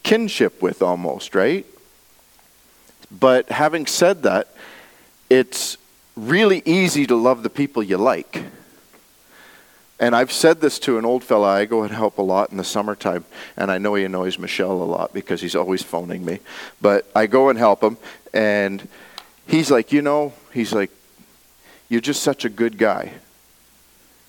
kinship 0.02 0.60
with 0.60 0.82
almost, 0.82 1.36
right? 1.36 1.64
But 3.12 3.50
having 3.50 3.86
said 3.86 4.24
that, 4.24 4.48
it's 5.30 5.76
really 6.16 6.62
easy 6.64 7.06
to 7.06 7.14
love 7.14 7.44
the 7.44 7.50
people 7.50 7.82
you 7.82 7.96
like. 7.96 8.42
And 10.00 10.14
I've 10.14 10.30
said 10.30 10.60
this 10.60 10.78
to 10.80 10.96
an 10.98 11.04
old 11.04 11.24
fella. 11.24 11.48
I 11.48 11.64
go 11.64 11.82
and 11.82 11.92
help 11.92 12.18
a 12.18 12.22
lot 12.22 12.50
in 12.50 12.56
the 12.56 12.64
summertime, 12.64 13.24
and 13.56 13.70
I 13.70 13.78
know 13.78 13.94
he 13.94 14.04
annoys 14.04 14.38
Michelle 14.38 14.70
a 14.70 14.84
lot 14.84 15.12
because 15.12 15.40
he's 15.40 15.56
always 15.56 15.82
phoning 15.82 16.24
me. 16.24 16.38
But 16.80 17.10
I 17.16 17.26
go 17.26 17.48
and 17.48 17.58
help 17.58 17.82
him, 17.82 17.96
and 18.32 18.86
he's 19.48 19.70
like, 19.70 19.90
you 19.90 20.02
know, 20.02 20.34
he's 20.52 20.72
like, 20.72 20.90
you're 21.88 22.00
just 22.00 22.22
such 22.22 22.44
a 22.44 22.48
good 22.48 22.78
guy. 22.78 23.12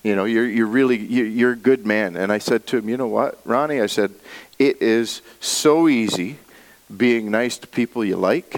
You 0.02 0.16
know, 0.16 0.24
you're 0.24 0.48
you're 0.48 0.66
really 0.66 0.96
you're 0.96 1.52
a 1.52 1.56
good 1.56 1.86
man. 1.86 2.16
And 2.16 2.32
I 2.32 2.38
said 2.38 2.66
to 2.68 2.78
him, 2.78 2.88
you 2.88 2.96
know 2.96 3.06
what, 3.06 3.38
Ronnie? 3.44 3.80
I 3.80 3.86
said, 3.86 4.12
it 4.58 4.82
is 4.82 5.22
so 5.40 5.88
easy 5.88 6.38
being 6.94 7.30
nice 7.30 7.58
to 7.58 7.66
people 7.66 8.04
you 8.04 8.16
like. 8.16 8.56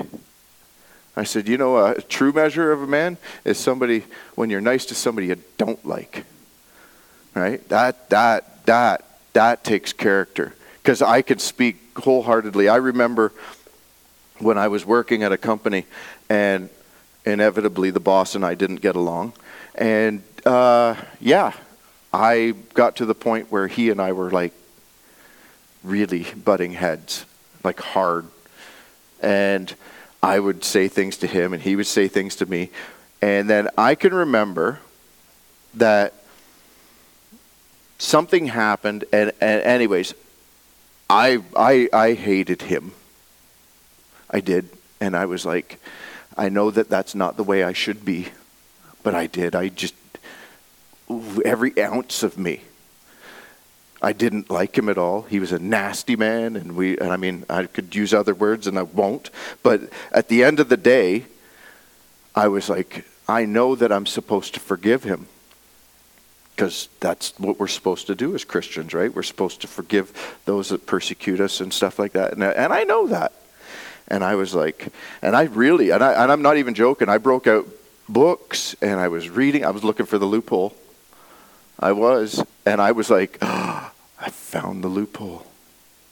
I 1.14 1.24
said, 1.24 1.46
you 1.46 1.58
know, 1.58 1.84
a 1.84 2.00
true 2.00 2.32
measure 2.32 2.72
of 2.72 2.80
a 2.80 2.86
man 2.86 3.18
is 3.44 3.58
somebody 3.58 4.04
when 4.34 4.48
you're 4.48 4.62
nice 4.62 4.86
to 4.86 4.94
somebody 4.94 5.26
you 5.26 5.36
don't 5.58 5.84
like 5.84 6.24
right? 7.34 7.66
That 7.68 8.10
that 8.10 8.66
that 8.66 9.04
that 9.32 9.64
takes 9.64 9.92
character 9.92 10.54
because 10.82 11.02
I 11.02 11.22
could 11.22 11.40
speak 11.40 11.78
wholeheartedly. 11.96 12.68
I 12.68 12.76
remember 12.76 13.32
when 14.38 14.58
I 14.58 14.68
was 14.68 14.84
working 14.84 15.22
at 15.22 15.32
a 15.32 15.36
company, 15.36 15.86
and 16.28 16.68
inevitably 17.24 17.90
the 17.90 18.00
boss 18.00 18.34
and 18.34 18.44
I 18.44 18.54
didn't 18.54 18.80
get 18.80 18.96
along, 18.96 19.32
and 19.74 20.22
uh, 20.44 20.96
yeah, 21.20 21.52
I 22.12 22.54
got 22.74 22.96
to 22.96 23.06
the 23.06 23.14
point 23.14 23.50
where 23.50 23.68
he 23.68 23.90
and 23.90 24.00
I 24.00 24.12
were 24.12 24.30
like 24.30 24.52
really 25.82 26.26
butting 26.44 26.72
heads, 26.72 27.24
like 27.64 27.80
hard, 27.80 28.26
and 29.20 29.72
I 30.22 30.38
would 30.38 30.64
say 30.64 30.88
things 30.88 31.16
to 31.18 31.26
him, 31.26 31.52
and 31.52 31.62
he 31.62 31.76
would 31.76 31.86
say 31.86 32.08
things 32.08 32.36
to 32.36 32.46
me, 32.46 32.70
and 33.20 33.48
then 33.48 33.68
I 33.78 33.94
can 33.94 34.12
remember 34.12 34.80
that 35.74 36.14
something 38.02 38.46
happened, 38.46 39.04
and, 39.12 39.32
and 39.40 39.62
anyways, 39.62 40.14
I, 41.08 41.42
I, 41.56 41.88
I 41.92 42.12
hated 42.14 42.62
him. 42.62 42.92
I 44.30 44.40
did. 44.40 44.68
And 45.00 45.16
I 45.16 45.26
was 45.26 45.46
like, 45.46 45.78
I 46.36 46.48
know 46.48 46.70
that 46.70 46.88
that's 46.88 47.14
not 47.14 47.36
the 47.36 47.44
way 47.44 47.62
I 47.62 47.72
should 47.72 48.04
be, 48.04 48.28
but 49.02 49.14
I 49.14 49.26
did. 49.26 49.54
I 49.54 49.68
just, 49.68 49.94
every 51.44 51.78
ounce 51.80 52.22
of 52.22 52.38
me. 52.38 52.62
I 54.04 54.12
didn't 54.12 54.50
like 54.50 54.76
him 54.76 54.88
at 54.88 54.98
all. 54.98 55.22
He 55.22 55.38
was 55.38 55.52
a 55.52 55.60
nasty 55.60 56.16
man, 56.16 56.56
and 56.56 56.74
we, 56.74 56.98
and 56.98 57.12
I 57.12 57.16
mean, 57.16 57.44
I 57.48 57.66
could 57.66 57.94
use 57.94 58.12
other 58.12 58.34
words 58.34 58.66
and 58.66 58.76
I 58.76 58.82
won't. 58.82 59.30
But 59.62 59.82
at 60.10 60.26
the 60.26 60.42
end 60.42 60.58
of 60.58 60.68
the 60.68 60.76
day, 60.76 61.26
I 62.34 62.48
was 62.48 62.68
like, 62.68 63.04
I 63.28 63.44
know 63.44 63.76
that 63.76 63.92
I'm 63.92 64.06
supposed 64.06 64.54
to 64.54 64.60
forgive 64.60 65.04
him 65.04 65.28
because 66.54 66.88
that's 67.00 67.38
what 67.38 67.58
we're 67.58 67.66
supposed 67.66 68.06
to 68.06 68.14
do 68.14 68.34
as 68.34 68.44
Christians, 68.44 68.92
right? 68.94 69.14
We're 69.14 69.22
supposed 69.22 69.62
to 69.62 69.66
forgive 69.66 70.38
those 70.44 70.68
that 70.68 70.86
persecute 70.86 71.40
us 71.40 71.60
and 71.60 71.72
stuff 71.72 71.98
like 71.98 72.12
that. 72.12 72.32
And, 72.32 72.42
and 72.42 72.72
I 72.72 72.84
know 72.84 73.06
that. 73.08 73.32
And 74.08 74.22
I 74.22 74.34
was 74.34 74.54
like, 74.54 74.88
and 75.22 75.34
I 75.34 75.44
really, 75.44 75.90
and, 75.90 76.04
I, 76.04 76.22
and 76.22 76.30
I'm 76.30 76.42
not 76.42 76.58
even 76.58 76.74
joking, 76.74 77.08
I 77.08 77.18
broke 77.18 77.46
out 77.46 77.66
books 78.08 78.76
and 78.82 79.00
I 79.00 79.08
was 79.08 79.30
reading, 79.30 79.64
I 79.64 79.70
was 79.70 79.84
looking 79.84 80.06
for 80.06 80.18
the 80.18 80.26
loophole. 80.26 80.76
I 81.78 81.92
was. 81.92 82.44
And 82.66 82.80
I 82.80 82.92
was 82.92 83.10
like, 83.10 83.38
oh, 83.40 83.90
I 84.20 84.30
found 84.30 84.84
the 84.84 84.88
loophole. 84.88 85.46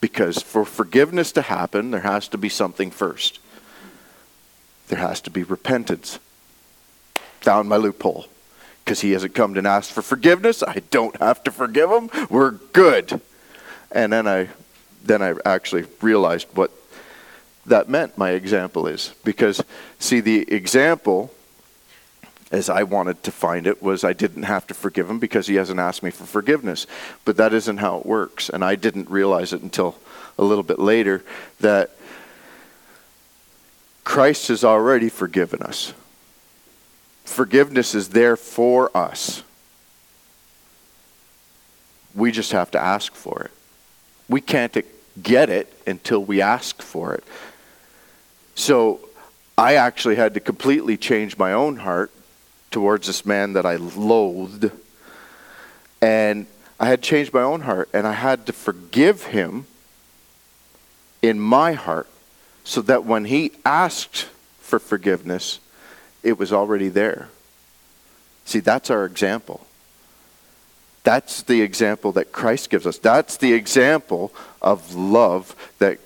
Because 0.00 0.42
for 0.42 0.64
forgiveness 0.64 1.30
to 1.32 1.42
happen, 1.42 1.90
there 1.90 2.00
has 2.00 2.26
to 2.28 2.38
be 2.38 2.48
something 2.48 2.90
first. 2.90 3.38
There 4.88 4.98
has 4.98 5.20
to 5.22 5.30
be 5.30 5.42
repentance. 5.42 6.18
Found 7.42 7.68
my 7.68 7.76
loophole 7.76 8.26
because 8.90 9.02
he 9.02 9.12
hasn't 9.12 9.36
come 9.36 9.56
and 9.56 9.68
asked 9.68 9.92
for 9.92 10.02
forgiveness. 10.02 10.64
I 10.64 10.82
don't 10.90 11.16
have 11.18 11.44
to 11.44 11.52
forgive 11.52 11.90
him. 11.90 12.10
We're 12.28 12.50
good. 12.50 13.20
And 13.92 14.12
then 14.12 14.26
I, 14.26 14.48
then 15.04 15.22
I 15.22 15.34
actually 15.44 15.84
realized 16.00 16.48
what 16.54 16.72
that 17.66 17.88
meant. 17.88 18.18
My 18.18 18.30
example 18.30 18.88
is 18.88 19.14
because 19.22 19.62
see 20.00 20.18
the 20.18 20.40
example, 20.52 21.32
as 22.50 22.68
I 22.68 22.82
wanted 22.82 23.22
to 23.22 23.30
find 23.30 23.68
it, 23.68 23.80
was 23.80 24.02
I 24.02 24.12
didn't 24.12 24.42
have 24.42 24.66
to 24.66 24.74
forgive 24.74 25.08
him 25.08 25.20
because 25.20 25.46
he 25.46 25.54
hasn't 25.54 25.78
asked 25.78 26.02
me 26.02 26.10
for 26.10 26.24
forgiveness. 26.24 26.88
But 27.24 27.36
that 27.36 27.54
isn't 27.54 27.76
how 27.76 27.98
it 27.98 28.06
works, 28.06 28.48
and 28.48 28.64
I 28.64 28.74
didn't 28.74 29.08
realize 29.08 29.52
it 29.52 29.62
until 29.62 29.98
a 30.36 30.42
little 30.42 30.64
bit 30.64 30.80
later 30.80 31.22
that 31.60 31.92
Christ 34.02 34.48
has 34.48 34.64
already 34.64 35.10
forgiven 35.10 35.62
us. 35.62 35.94
Forgiveness 37.30 37.94
is 37.94 38.08
there 38.08 38.36
for 38.36 38.94
us. 38.94 39.44
We 42.12 42.32
just 42.32 42.50
have 42.50 42.72
to 42.72 42.78
ask 42.78 43.14
for 43.14 43.42
it. 43.42 43.52
We 44.28 44.40
can't 44.40 44.76
get 45.22 45.48
it 45.48 45.72
until 45.86 46.24
we 46.24 46.42
ask 46.42 46.82
for 46.82 47.14
it. 47.14 47.22
So 48.56 49.08
I 49.56 49.76
actually 49.76 50.16
had 50.16 50.34
to 50.34 50.40
completely 50.40 50.96
change 50.96 51.38
my 51.38 51.52
own 51.52 51.76
heart 51.76 52.10
towards 52.72 53.06
this 53.06 53.24
man 53.24 53.52
that 53.52 53.64
I 53.64 53.76
loathed. 53.76 54.72
And 56.02 56.46
I 56.80 56.88
had 56.88 57.00
changed 57.00 57.32
my 57.32 57.42
own 57.42 57.60
heart, 57.60 57.88
and 57.94 58.08
I 58.08 58.14
had 58.14 58.44
to 58.46 58.52
forgive 58.52 59.26
him 59.26 59.66
in 61.22 61.38
my 61.38 61.74
heart 61.74 62.08
so 62.64 62.82
that 62.82 63.04
when 63.04 63.26
he 63.26 63.52
asked 63.64 64.26
for 64.58 64.80
forgiveness, 64.80 65.60
it 66.22 66.38
was 66.38 66.52
already 66.52 66.88
there. 66.88 67.28
See, 68.44 68.60
that's 68.60 68.90
our 68.90 69.04
example. 69.04 69.66
That's 71.02 71.42
the 71.42 71.62
example 71.62 72.12
that 72.12 72.32
Christ 72.32 72.68
gives 72.68 72.86
us. 72.86 72.98
That's 72.98 73.36
the 73.36 73.52
example 73.52 74.32
of 74.60 74.94
love 74.94 75.56
that 75.78 75.98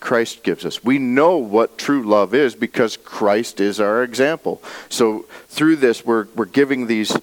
Christ 0.00 0.42
gives 0.42 0.64
us. 0.64 0.82
We 0.82 0.98
know 0.98 1.36
what 1.36 1.78
true 1.78 2.02
love 2.02 2.34
is 2.34 2.54
because 2.54 2.96
Christ 2.96 3.60
is 3.60 3.80
our 3.80 4.02
example. 4.02 4.62
So 4.88 5.26
through 5.48 5.76
this, 5.76 6.04
we're, 6.04 6.26
we're 6.34 6.44
giving 6.44 6.86
these, 6.86 7.16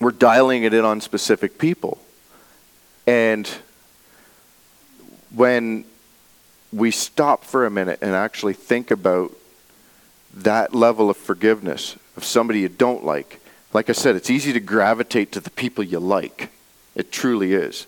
we're 0.00 0.12
dialing 0.12 0.64
it 0.64 0.74
in 0.74 0.84
on 0.84 1.00
specific 1.00 1.58
people. 1.58 1.98
And 3.06 3.48
when 5.34 5.84
we 6.72 6.90
stop 6.90 7.44
for 7.44 7.66
a 7.66 7.70
minute 7.70 8.00
and 8.02 8.14
actually 8.14 8.54
think 8.54 8.90
about 8.90 9.32
that 10.36 10.74
level 10.74 11.08
of 11.10 11.16
forgiveness 11.16 11.96
of 12.16 12.24
somebody 12.24 12.60
you 12.60 12.68
don't 12.68 13.04
like. 13.04 13.40
Like 13.72 13.88
I 13.90 13.92
said, 13.92 14.16
it's 14.16 14.30
easy 14.30 14.52
to 14.52 14.60
gravitate 14.60 15.32
to 15.32 15.40
the 15.40 15.50
people 15.50 15.82
you 15.82 15.98
like. 15.98 16.50
It 16.94 17.10
truly 17.10 17.54
is. 17.54 17.86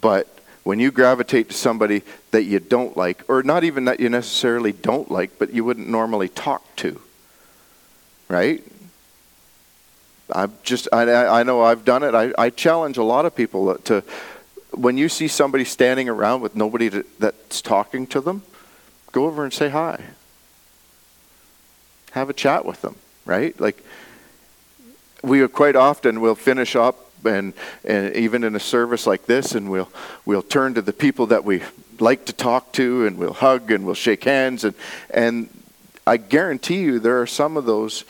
But 0.00 0.28
when 0.64 0.80
you 0.80 0.90
gravitate 0.90 1.48
to 1.48 1.54
somebody 1.54 2.02
that 2.32 2.44
you 2.44 2.58
don't 2.58 2.96
like, 2.96 3.22
or 3.28 3.42
not 3.42 3.64
even 3.64 3.84
that 3.86 4.00
you 4.00 4.08
necessarily 4.08 4.72
don't 4.72 5.10
like, 5.10 5.38
but 5.38 5.52
you 5.52 5.64
wouldn't 5.64 5.88
normally 5.88 6.28
talk 6.28 6.76
to, 6.76 7.00
right? 8.28 8.62
I'm 10.32 10.52
just, 10.64 10.88
I, 10.92 11.40
I 11.40 11.42
know 11.44 11.62
I've 11.62 11.84
done 11.84 12.02
it. 12.02 12.14
I, 12.14 12.32
I 12.36 12.50
challenge 12.50 12.96
a 12.96 13.04
lot 13.04 13.24
of 13.24 13.34
people 13.36 13.76
to, 13.76 14.02
when 14.72 14.98
you 14.98 15.08
see 15.08 15.28
somebody 15.28 15.64
standing 15.64 16.08
around 16.08 16.40
with 16.40 16.56
nobody 16.56 16.90
to, 16.90 17.04
that's 17.20 17.62
talking 17.62 18.08
to 18.08 18.20
them, 18.20 18.42
go 19.12 19.26
over 19.26 19.44
and 19.44 19.52
say 19.52 19.68
hi 19.68 20.02
have 22.16 22.30
a 22.30 22.32
chat 22.32 22.64
with 22.64 22.80
them, 22.80 22.96
right? 23.26 23.58
Like 23.60 23.84
we 25.22 25.42
are 25.42 25.48
quite 25.48 25.76
often 25.76 26.20
will 26.20 26.34
finish 26.34 26.74
up 26.74 26.98
and, 27.26 27.52
and 27.84 28.16
even 28.16 28.42
in 28.42 28.56
a 28.56 28.60
service 28.60 29.06
like 29.06 29.26
this 29.26 29.54
and 29.54 29.70
we'll 29.70 29.90
we'll 30.24 30.42
turn 30.42 30.74
to 30.74 30.82
the 30.82 30.92
people 30.92 31.26
that 31.26 31.44
we 31.44 31.62
like 31.98 32.24
to 32.26 32.32
talk 32.32 32.72
to 32.72 33.06
and 33.06 33.18
we'll 33.18 33.32
hug 33.32 33.70
and 33.70 33.84
we'll 33.84 33.94
shake 33.94 34.24
hands 34.24 34.64
and 34.64 34.74
and 35.10 35.48
I 36.06 36.16
guarantee 36.16 36.80
you 36.80 36.98
there 36.98 37.20
are 37.20 37.26
some 37.26 37.56
of 37.56 37.64
those 37.64 38.04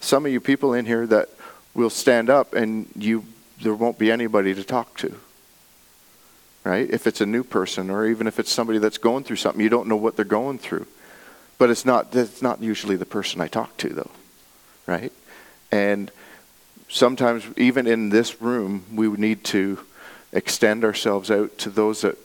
some 0.00 0.26
of 0.26 0.32
you 0.32 0.40
people 0.40 0.74
in 0.74 0.84
here 0.84 1.06
that 1.06 1.28
will 1.74 1.90
stand 1.90 2.28
up 2.28 2.54
and 2.54 2.88
you 2.96 3.24
there 3.62 3.74
won't 3.74 3.98
be 3.98 4.10
anybody 4.10 4.54
to 4.54 4.64
talk 4.64 4.96
to 4.98 5.14
right 6.64 6.90
if 6.90 7.06
it's 7.06 7.20
a 7.20 7.26
new 7.26 7.44
person 7.44 7.88
or 7.88 8.06
even 8.06 8.26
if 8.26 8.38
it's 8.38 8.52
somebody 8.52 8.78
that's 8.78 8.98
going 8.98 9.24
through 9.24 9.36
something 9.36 9.62
you 9.62 9.70
don't 9.70 9.88
know 9.88 9.96
what 9.96 10.16
they're 10.16 10.24
going 10.24 10.58
through 10.58 10.86
but 11.58 11.70
it's 11.70 11.84
not, 11.84 12.12
that's 12.12 12.40
not 12.40 12.62
usually 12.62 12.96
the 12.96 13.06
person 13.06 13.40
I 13.40 13.48
talk 13.48 13.76
to, 13.78 13.88
though, 13.88 14.10
right? 14.86 15.12
And 15.70 16.10
sometimes, 16.88 17.44
even 17.56 17.86
in 17.86 18.08
this 18.08 18.40
room, 18.40 18.84
we 18.94 19.08
need 19.08 19.44
to 19.44 19.80
extend 20.32 20.84
ourselves 20.84 21.30
out 21.30 21.58
to 21.58 21.70
those 21.70 22.02
that 22.02 22.16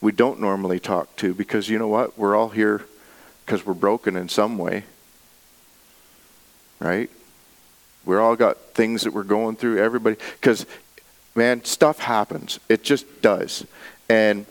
we 0.00 0.12
don't 0.12 0.40
normally 0.40 0.80
talk 0.80 1.14
to 1.16 1.34
because 1.34 1.68
you 1.68 1.78
know 1.78 1.88
what? 1.88 2.18
We're 2.18 2.36
all 2.36 2.48
here 2.48 2.82
because 3.44 3.64
we're 3.64 3.74
broken 3.74 4.16
in 4.16 4.28
some 4.28 4.58
way, 4.58 4.84
right? 6.80 7.10
We're 8.04 8.20
all 8.20 8.36
got 8.36 8.58
things 8.74 9.02
that 9.02 9.12
we're 9.12 9.22
going 9.22 9.56
through. 9.56 9.78
Everybody, 9.78 10.16
because 10.40 10.66
man, 11.34 11.64
stuff 11.64 11.98
happens. 11.98 12.58
It 12.68 12.82
just 12.82 13.22
does. 13.22 13.64
And 14.08 14.46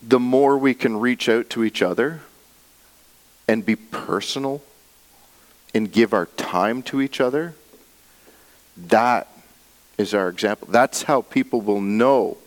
the 0.00 0.20
more 0.20 0.56
we 0.56 0.74
can 0.74 0.98
reach 0.98 1.28
out 1.28 1.50
to 1.50 1.64
each 1.64 1.82
other 1.82 2.20
and 3.46 3.64
be 3.64 3.76
personal 3.76 4.62
and 5.74 5.90
give 5.90 6.12
our 6.12 6.26
time 6.26 6.82
to 6.82 7.00
each 7.00 7.20
other, 7.20 7.54
that 8.76 9.28
is 9.96 10.14
our 10.14 10.28
example. 10.28 10.68
That's 10.70 11.02
how 11.02 11.22
people 11.22 11.60
will 11.60 11.80
know. 11.80 12.38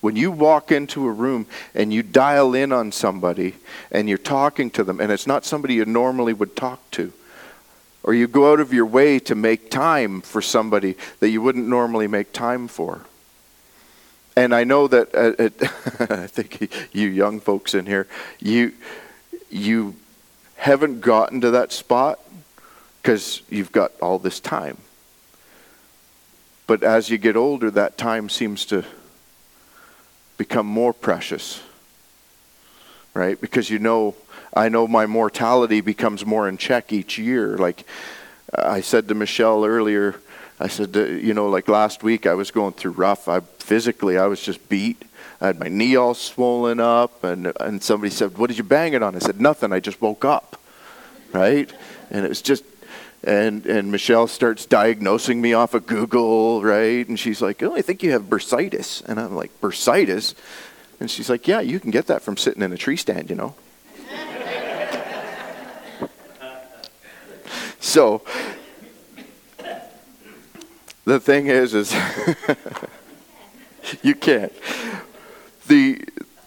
When 0.00 0.16
you 0.16 0.30
walk 0.30 0.70
into 0.70 1.06
a 1.06 1.12
room 1.12 1.46
and 1.74 1.92
you 1.92 2.02
dial 2.02 2.54
in 2.54 2.72
on 2.72 2.92
somebody 2.92 3.54
and 3.90 4.08
you're 4.08 4.18
talking 4.18 4.70
to 4.70 4.84
them, 4.84 5.00
and 5.00 5.10
it's 5.10 5.26
not 5.26 5.44
somebody 5.44 5.74
you 5.74 5.84
normally 5.86 6.32
would 6.32 6.56
talk 6.56 6.90
to, 6.92 7.12
or 8.02 8.12
you 8.12 8.26
go 8.26 8.52
out 8.52 8.60
of 8.60 8.72
your 8.72 8.84
way 8.84 9.18
to 9.20 9.34
make 9.34 9.70
time 9.70 10.20
for 10.20 10.42
somebody 10.42 10.94
that 11.20 11.30
you 11.30 11.40
wouldn't 11.40 11.66
normally 11.66 12.06
make 12.06 12.32
time 12.32 12.68
for. 12.68 13.00
And 14.36 14.54
I 14.54 14.64
know 14.64 14.88
that 14.88 15.14
uh, 15.14 16.14
I 16.22 16.26
think 16.26 16.72
you 16.92 17.08
young 17.08 17.40
folks 17.40 17.74
in 17.74 17.86
here, 17.86 18.08
you 18.40 18.72
you 19.50 19.94
haven't 20.56 21.00
gotten 21.00 21.40
to 21.42 21.50
that 21.52 21.72
spot 21.72 22.18
because 23.00 23.42
you've 23.48 23.70
got 23.70 23.92
all 24.00 24.18
this 24.18 24.40
time. 24.40 24.78
But 26.66 26.82
as 26.82 27.10
you 27.10 27.18
get 27.18 27.36
older, 27.36 27.70
that 27.70 27.98
time 27.98 28.28
seems 28.28 28.64
to 28.66 28.84
become 30.36 30.66
more 30.66 30.92
precious. 30.92 31.62
Right? 33.12 33.40
Because 33.40 33.70
you 33.70 33.78
know, 33.78 34.16
I 34.52 34.68
know 34.68 34.88
my 34.88 35.06
mortality 35.06 35.80
becomes 35.80 36.26
more 36.26 36.48
in 36.48 36.56
check 36.56 36.92
each 36.92 37.18
year. 37.18 37.56
Like 37.56 37.84
I 38.56 38.80
said 38.80 39.06
to 39.08 39.14
Michelle 39.14 39.64
earlier, 39.64 40.16
I 40.64 40.68
said, 40.68 40.96
you 40.96 41.34
know, 41.34 41.50
like 41.50 41.68
last 41.68 42.02
week 42.02 42.24
I 42.24 42.32
was 42.32 42.50
going 42.50 42.72
through 42.72 42.92
rough. 42.92 43.28
I 43.28 43.40
physically 43.40 44.16
I 44.16 44.24
was 44.24 44.40
just 44.40 44.66
beat. 44.70 45.02
I 45.38 45.48
had 45.48 45.60
my 45.60 45.68
knee 45.68 45.94
all 45.94 46.14
swollen 46.14 46.80
up, 46.80 47.22
and 47.22 47.52
and 47.60 47.82
somebody 47.82 48.08
said, 48.08 48.38
"What 48.38 48.48
did 48.48 48.56
you 48.56 48.64
bang 48.64 48.94
it 48.94 49.02
on?" 49.02 49.14
I 49.14 49.18
said, 49.18 49.38
"Nothing. 49.38 49.74
I 49.74 49.80
just 49.80 50.00
woke 50.00 50.24
up." 50.24 50.58
Right? 51.34 51.70
And 52.10 52.24
it 52.24 52.30
was 52.30 52.40
just 52.40 52.64
and 53.22 53.66
and 53.66 53.92
Michelle 53.92 54.26
starts 54.26 54.64
diagnosing 54.64 55.42
me 55.42 55.52
off 55.52 55.74
of 55.74 55.84
Google, 55.84 56.62
right? 56.62 57.06
And 57.06 57.20
she's 57.20 57.42
like, 57.42 57.62
"Oh, 57.62 57.76
I 57.76 57.82
think 57.82 58.02
you 58.02 58.12
have 58.12 58.22
bursitis." 58.22 59.04
And 59.04 59.20
I'm 59.20 59.36
like, 59.36 59.50
"Bursitis?" 59.60 60.32
And 60.98 61.10
she's 61.10 61.28
like, 61.28 61.46
"Yeah, 61.46 61.60
you 61.60 61.78
can 61.78 61.90
get 61.90 62.06
that 62.06 62.22
from 62.22 62.38
sitting 62.38 62.62
in 62.62 62.72
a 62.72 62.78
tree 62.78 62.96
stand, 62.96 63.28
you 63.28 63.36
know." 63.36 63.54
so 67.80 68.22
the 71.04 71.20
thing 71.20 71.46
is 71.46 71.74
is 71.74 71.92
you 74.02 74.14
can't. 74.14 74.52
The 75.66 76.04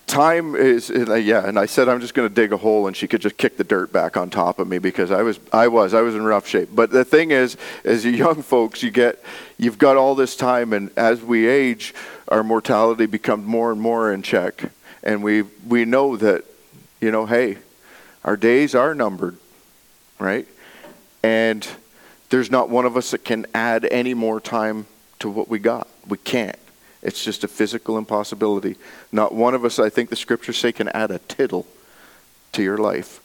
time 0.07 0.55
is 0.55 0.89
yeah 0.89 1.45
and 1.45 1.59
i 1.59 1.65
said 1.65 1.89
i'm 1.89 1.99
just 1.99 2.13
going 2.13 2.27
to 2.27 2.33
dig 2.33 2.53
a 2.53 2.57
hole 2.57 2.87
and 2.87 2.95
she 2.95 3.09
could 3.09 3.19
just 3.19 3.35
kick 3.35 3.57
the 3.57 3.63
dirt 3.63 3.91
back 3.91 4.15
on 4.15 4.29
top 4.29 4.57
of 4.57 4.65
me 4.65 4.79
because 4.79 5.11
i 5.11 5.21
was 5.21 5.37
i 5.51 5.67
was 5.67 5.93
i 5.93 5.99
was 5.99 6.15
in 6.15 6.23
rough 6.23 6.47
shape. 6.47 6.69
But 6.73 6.91
the 6.91 7.03
thing 7.03 7.31
is 7.31 7.57
as 7.83 8.05
you 8.05 8.11
young 8.11 8.41
folks 8.41 8.81
you 8.81 8.89
get 8.89 9.21
you've 9.57 9.77
got 9.77 9.97
all 9.97 10.15
this 10.15 10.37
time 10.37 10.71
and 10.71 10.91
as 10.95 11.21
we 11.21 11.45
age 11.45 11.93
our 12.29 12.41
mortality 12.41 13.05
becomes 13.05 13.45
more 13.45 13.69
and 13.69 13.81
more 13.81 14.13
in 14.13 14.21
check. 14.21 14.71
And 15.03 15.23
we 15.23 15.41
we 15.67 15.83
know 15.83 16.15
that 16.15 16.45
you 17.01 17.11
know 17.11 17.25
hey 17.25 17.57
our 18.23 18.37
days 18.37 18.75
are 18.75 18.95
numbered 18.95 19.37
right? 20.19 20.47
And 21.21 21.67
there's 22.29 22.51
not 22.51 22.69
one 22.69 22.85
of 22.85 22.97
us 22.97 23.11
that 23.11 23.23
can 23.23 23.45
add 23.53 23.85
any 23.85 24.13
more 24.13 24.39
time 24.39 24.85
to 25.19 25.29
what 25.29 25.49
we 25.49 25.59
got 25.59 25.87
we 26.07 26.17
can't 26.17 26.59
it's 27.01 27.23
just 27.23 27.43
a 27.43 27.47
physical 27.47 27.97
impossibility. 27.97 28.75
Not 29.11 29.33
one 29.33 29.53
of 29.53 29.63
us, 29.63 29.79
I 29.79 29.89
think 29.89 30.09
the 30.09 30.15
scriptures 30.15 30.57
say, 30.57 30.71
can 30.71 30.89
add 30.89 31.11
a 31.11 31.19
tittle 31.19 31.67
to 32.53 32.63
your 32.63 32.77
life. 32.77 33.21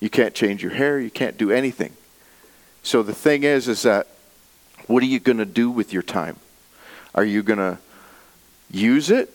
You 0.00 0.10
can't 0.10 0.34
change 0.34 0.62
your 0.62 0.72
hair, 0.72 0.98
you 0.98 1.10
can't 1.10 1.38
do 1.38 1.50
anything. 1.50 1.92
So 2.82 3.02
the 3.02 3.14
thing 3.14 3.44
is, 3.44 3.68
is 3.68 3.82
that 3.82 4.08
what 4.86 5.02
are 5.02 5.06
you 5.06 5.20
going 5.20 5.38
to 5.38 5.46
do 5.46 5.70
with 5.70 5.92
your 5.92 6.02
time? 6.02 6.36
Are 7.14 7.24
you 7.24 7.42
going 7.42 7.58
to 7.58 7.78
use 8.70 9.10
it? 9.10 9.32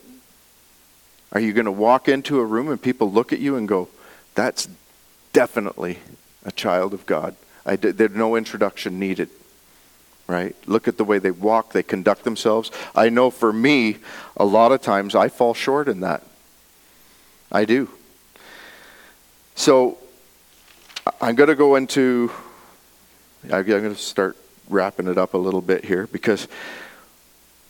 Are 1.31 1.39
you 1.39 1.53
going 1.53 1.65
to 1.65 1.71
walk 1.71 2.09
into 2.09 2.39
a 2.39 2.45
room 2.45 2.69
and 2.69 2.81
people 2.81 3.11
look 3.11 3.31
at 3.31 3.39
you 3.39 3.55
and 3.55 3.67
go, 3.67 3.87
that's 4.35 4.67
definitely 5.33 5.99
a 6.43 6.51
child 6.51 6.93
of 6.93 7.05
God? 7.05 7.35
I 7.69 7.75
did, 7.75 7.97
there's 7.97 8.11
no 8.11 8.35
introduction 8.35 8.99
needed 8.99 9.29
right? 10.29 10.55
Look 10.67 10.87
at 10.87 10.97
the 10.97 11.03
way 11.03 11.17
they 11.17 11.31
walk, 11.31 11.73
they 11.73 11.81
conduct 11.81 12.23
themselves. 12.23 12.69
I 12.95 13.09
know 13.09 13.31
for 13.31 13.51
me, 13.51 13.97
a 14.37 14.45
lot 14.45 14.71
of 14.71 14.79
times 14.79 15.15
I 15.15 15.27
fall 15.27 15.55
short 15.55 15.87
in 15.87 16.01
that. 16.01 16.23
I 17.51 17.65
do. 17.65 17.89
So 19.55 19.97
I'm 21.19 21.33
going 21.33 21.49
to 21.49 21.55
go 21.55 21.75
into, 21.75 22.31
I'm 23.51 23.65
going 23.65 23.81
to 23.81 23.95
start 23.95 24.37
wrapping 24.69 25.07
it 25.07 25.17
up 25.17 25.33
a 25.33 25.37
little 25.37 25.61
bit 25.61 25.83
here 25.83 26.05
because 26.05 26.47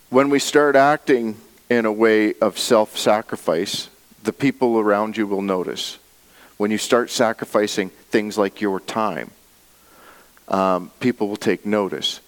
when 0.10 0.30
we 0.30 0.38
start 0.38 0.76
acting 0.76 1.38
in 1.70 1.86
a 1.86 1.92
way 1.94 2.34
of 2.42 2.60
self 2.60 2.98
sacrifice, 2.98 3.90
the 4.24 4.34
people 4.34 4.80
around 4.80 5.16
you 5.16 5.28
will 5.28 5.42
notice. 5.42 5.98
When 6.58 6.72
you 6.72 6.78
start 6.78 7.10
sacrificing 7.10 7.90
things 8.12 8.38
like 8.38 8.60
your 8.60 8.82
time, 8.82 9.32
um, 10.50 10.92
people 11.00 11.28
will 11.28 11.38
take 11.38 11.66
notice 11.66 12.20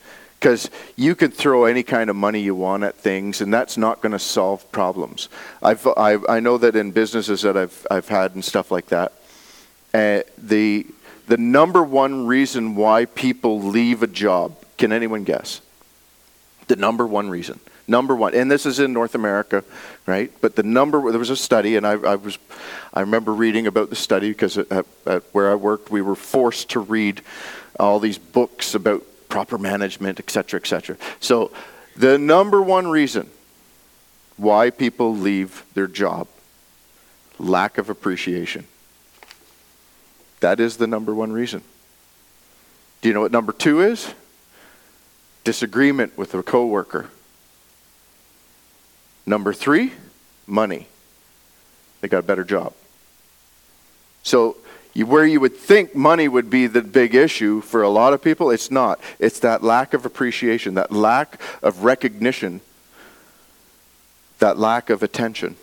because 0.41 0.71
you 0.95 1.13
could 1.13 1.35
throw 1.35 1.65
any 1.65 1.83
kind 1.83 2.09
of 2.09 2.15
money 2.15 2.39
you 2.39 2.55
want 2.55 2.83
at 2.83 2.95
things, 2.95 3.41
and 3.41 3.53
that's 3.53 3.77
not 3.77 4.01
going 4.01 4.11
to 4.11 4.19
solve 4.19 4.69
problems. 4.71 5.29
I've, 5.61 5.85
I, 5.85 6.17
I 6.27 6.39
know 6.39 6.57
that 6.57 6.75
in 6.75 6.89
businesses 6.91 7.43
that 7.43 7.55
I've, 7.55 7.85
I've 7.91 8.07
had 8.07 8.33
and 8.33 8.43
stuff 8.43 8.71
like 8.71 8.87
that, 8.87 9.13
uh, 9.93 10.21
the, 10.39 10.87
the 11.27 11.37
number 11.37 11.83
one 11.83 12.25
reason 12.25 12.75
why 12.75 13.05
people 13.05 13.61
leave 13.61 14.01
a 14.01 14.07
job, 14.07 14.55
can 14.79 14.91
anyone 14.91 15.25
guess? 15.25 15.61
The 16.67 16.75
number 16.75 17.05
one 17.05 17.29
reason. 17.29 17.59
Number 17.87 18.15
one, 18.15 18.33
and 18.33 18.49
this 18.49 18.65
is 18.65 18.79
in 18.79 18.93
North 18.93 19.13
America, 19.13 19.63
right? 20.07 20.31
But 20.41 20.55
the 20.55 20.63
number 20.63 21.11
there 21.11 21.19
was 21.19 21.29
a 21.29 21.35
study, 21.35 21.75
and 21.75 21.85
I, 21.85 21.91
I 21.91 22.15
was, 22.15 22.39
I 22.93 23.01
remember 23.01 23.33
reading 23.33 23.67
about 23.67 23.89
the 23.89 23.95
study 23.95 24.29
because 24.29 24.57
at, 24.57 24.85
at 25.05 25.23
where 25.33 25.51
I 25.51 25.55
worked, 25.55 25.91
we 25.91 26.01
were 26.01 26.15
forced 26.15 26.69
to 26.71 26.79
read 26.79 27.21
all 27.81 27.99
these 27.99 28.17
books 28.17 28.75
about 28.75 29.03
proper 29.27 29.57
management, 29.57 30.19
etc., 30.19 30.59
etc. 30.59 30.97
So, 31.19 31.51
the 31.95 32.17
number 32.17 32.61
one 32.61 32.87
reason 32.87 33.29
why 34.37 34.69
people 34.69 35.15
leave 35.15 35.65
their 35.73 35.87
job 35.87 36.27
lack 37.37 37.77
of 37.77 37.89
appreciation. 37.89 38.65
That 40.39 40.59
is 40.59 40.77
the 40.77 40.87
number 40.87 41.13
one 41.13 41.31
reason. 41.31 41.63
Do 43.01 43.09
you 43.09 43.13
know 43.13 43.21
what 43.21 43.31
number 43.31 43.51
two 43.51 43.81
is? 43.81 44.13
Disagreement 45.43 46.17
with 46.17 46.33
a 46.33 46.43
coworker. 46.43 47.09
Number 49.25 49.53
three, 49.53 49.93
money. 50.47 50.87
They 52.01 52.07
got 52.07 52.19
a 52.19 52.23
better 52.23 52.43
job. 52.43 52.73
So 54.23 54.57
where 54.95 55.25
you 55.25 55.39
would 55.39 55.55
think 55.55 55.95
money 55.95 56.27
would 56.27 56.49
be 56.49 56.67
the 56.67 56.81
big 56.81 57.15
issue 57.15 57.61
for 57.61 57.81
a 57.81 57.89
lot 57.89 58.13
of 58.13 58.21
people, 58.21 58.51
it's 58.51 58.69
not. 58.69 58.99
It's 59.19 59.39
that 59.39 59.63
lack 59.63 59.93
of 59.93 60.05
appreciation, 60.05 60.73
that 60.73 60.91
lack 60.91 61.39
of 61.63 61.83
recognition, 61.83 62.61
that 64.39 64.57
lack 64.57 64.89
of 64.89 65.01
attention. 65.01 65.55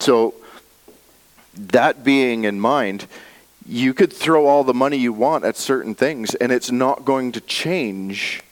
So, 0.00 0.34
that 1.54 2.02
being 2.02 2.44
in 2.44 2.60
mind, 2.60 3.06
you 3.66 3.94
could 3.94 4.12
throw 4.12 4.46
all 4.46 4.64
the 4.64 4.74
money 4.74 4.96
you 4.96 5.12
want 5.12 5.44
at 5.44 5.56
certain 5.56 5.94
things, 5.94 6.34
and 6.34 6.50
it's 6.50 6.70
not 6.70 7.04
going 7.04 7.32
to 7.32 7.40
change. 7.40 8.42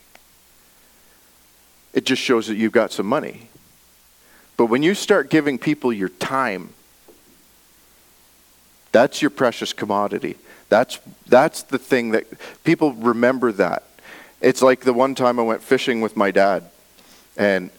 It 1.92 2.04
just 2.04 2.22
shows 2.22 2.46
that 2.46 2.56
you've 2.56 2.72
got 2.72 2.92
some 2.92 3.06
money. 3.06 3.48
But 4.56 4.66
when 4.66 4.82
you 4.82 4.94
start 4.94 5.30
giving 5.30 5.58
people 5.58 5.92
your 5.92 6.08
time, 6.08 6.74
that's 8.92 9.20
your 9.22 9.30
precious 9.30 9.72
commodity. 9.72 10.36
That's, 10.68 10.98
that's 11.26 11.62
the 11.62 11.78
thing 11.78 12.10
that 12.10 12.26
people 12.64 12.92
remember 12.92 13.52
that. 13.52 13.84
It's 14.40 14.62
like 14.62 14.80
the 14.80 14.92
one 14.92 15.14
time 15.14 15.38
I 15.38 15.42
went 15.42 15.62
fishing 15.62 16.00
with 16.00 16.16
my 16.16 16.30
dad, 16.30 16.64
and 17.36 17.70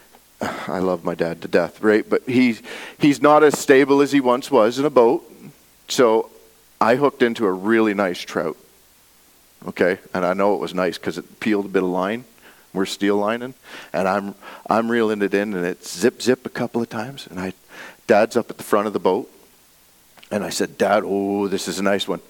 I 0.40 0.78
love 0.78 1.04
my 1.04 1.14
dad 1.14 1.42
to 1.42 1.48
death, 1.48 1.82
right? 1.82 2.08
But 2.08 2.22
he's, 2.24 2.62
he's 2.98 3.22
not 3.22 3.42
as 3.42 3.58
stable 3.58 4.00
as 4.00 4.12
he 4.12 4.20
once 4.20 4.50
was 4.50 4.78
in 4.78 4.84
a 4.84 4.90
boat. 4.90 5.28
So 5.88 6.30
I 6.80 6.96
hooked 6.96 7.22
into 7.22 7.46
a 7.46 7.52
really 7.52 7.94
nice 7.94 8.20
trout. 8.20 8.56
Okay? 9.66 9.98
And 10.12 10.24
I 10.24 10.34
know 10.34 10.54
it 10.54 10.60
was 10.60 10.74
nice 10.74 10.98
because 10.98 11.18
it 11.18 11.40
peeled 11.40 11.66
a 11.66 11.68
bit 11.68 11.82
of 11.82 11.88
line. 11.88 12.24
We're 12.74 12.86
steel 12.86 13.16
lining. 13.16 13.54
And 13.92 14.08
I'm, 14.08 14.34
I'm 14.68 14.90
reeling 14.90 15.22
it 15.22 15.34
in, 15.34 15.54
and 15.54 15.64
it 15.64 15.86
zip, 15.86 16.20
zip 16.20 16.46
a 16.46 16.50
couple 16.50 16.82
of 16.82 16.88
times. 16.88 17.26
And 17.30 17.38
I, 17.38 17.52
dad's 18.06 18.36
up 18.36 18.50
at 18.50 18.56
the 18.56 18.64
front 18.64 18.86
of 18.86 18.92
the 18.92 18.98
boat 18.98 19.30
and 20.32 20.42
I 20.42 20.48
said, 20.48 20.78
Dad, 20.78 21.02
oh, 21.04 21.46
this 21.46 21.68
is 21.68 21.78
a 21.78 21.82
nice 21.82 22.08
one. 22.08 22.20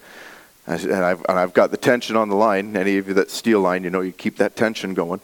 and, 0.66 0.92
I've, 0.92 1.24
and 1.28 1.38
I've 1.38 1.54
got 1.54 1.70
the 1.70 1.76
tension 1.76 2.16
on 2.16 2.28
the 2.28 2.34
line. 2.34 2.76
Any 2.76 2.98
of 2.98 3.06
you 3.06 3.14
that 3.14 3.30
steel 3.30 3.60
line, 3.60 3.84
you 3.84 3.90
know, 3.90 4.00
you 4.00 4.12
keep 4.12 4.38
that 4.38 4.56
tension 4.56 4.92
going. 4.92 5.20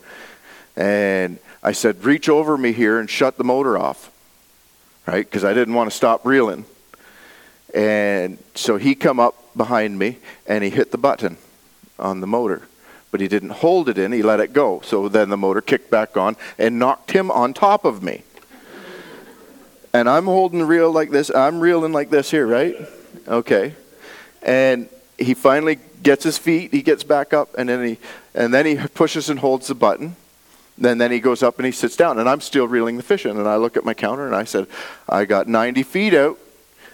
And 0.76 1.38
I 1.60 1.72
said, 1.72 2.04
reach 2.04 2.28
over 2.28 2.56
me 2.56 2.72
here 2.72 3.00
and 3.00 3.10
shut 3.10 3.36
the 3.36 3.42
motor 3.42 3.76
off. 3.76 4.12
right? 5.08 5.24
Because 5.24 5.44
I 5.44 5.54
didn't 5.54 5.74
want 5.74 5.90
to 5.90 5.96
stop 5.96 6.24
reeling. 6.24 6.66
And 7.74 8.38
so 8.54 8.76
he 8.76 8.94
come 8.94 9.18
up 9.18 9.34
behind 9.56 9.98
me 9.98 10.18
and 10.46 10.62
he 10.62 10.70
hit 10.70 10.92
the 10.92 10.98
button 10.98 11.36
on 11.98 12.20
the 12.20 12.26
motor. 12.26 12.62
But 13.10 13.20
he 13.20 13.26
didn't 13.26 13.50
hold 13.50 13.88
it 13.88 13.98
in, 13.98 14.12
he 14.12 14.22
let 14.22 14.38
it 14.38 14.52
go. 14.52 14.80
So 14.84 15.08
then 15.08 15.30
the 15.30 15.36
motor 15.36 15.60
kicked 15.62 15.90
back 15.90 16.16
on 16.16 16.36
and 16.58 16.78
knocked 16.78 17.10
him 17.10 17.30
on 17.30 17.54
top 17.54 17.84
of 17.84 18.02
me. 18.02 18.22
And 19.92 20.08
I'm 20.08 20.24
holding 20.24 20.58
the 20.58 20.64
reel 20.64 20.92
like 20.92 21.10
this. 21.10 21.30
I'm 21.34 21.60
reeling 21.60 21.92
like 21.92 22.10
this 22.10 22.30
here, 22.30 22.46
right? 22.46 22.76
Okay. 23.26 23.74
And 24.42 24.88
he 25.18 25.34
finally 25.34 25.78
gets 26.02 26.24
his 26.24 26.38
feet, 26.38 26.72
he 26.72 26.82
gets 26.82 27.02
back 27.02 27.32
up, 27.32 27.54
and 27.58 27.68
then 27.68 27.84
he 27.84 27.98
and 28.34 28.54
then 28.54 28.66
he 28.66 28.76
pushes 28.76 29.30
and 29.30 29.40
holds 29.40 29.66
the 29.66 29.74
button. 29.74 30.16
Then 30.76 30.98
then 30.98 31.10
he 31.10 31.18
goes 31.18 31.42
up 31.42 31.58
and 31.58 31.66
he 31.66 31.72
sits 31.72 31.96
down, 31.96 32.18
and 32.18 32.28
I'm 32.28 32.40
still 32.40 32.68
reeling 32.68 32.96
the 32.96 33.02
fish 33.02 33.26
in. 33.26 33.36
And 33.36 33.48
I 33.48 33.56
look 33.56 33.76
at 33.76 33.84
my 33.84 33.94
counter 33.94 34.26
and 34.26 34.34
I 34.34 34.44
said, 34.44 34.68
I 35.08 35.24
got 35.24 35.48
90 35.48 35.82
feet 35.82 36.14
out. 36.14 36.38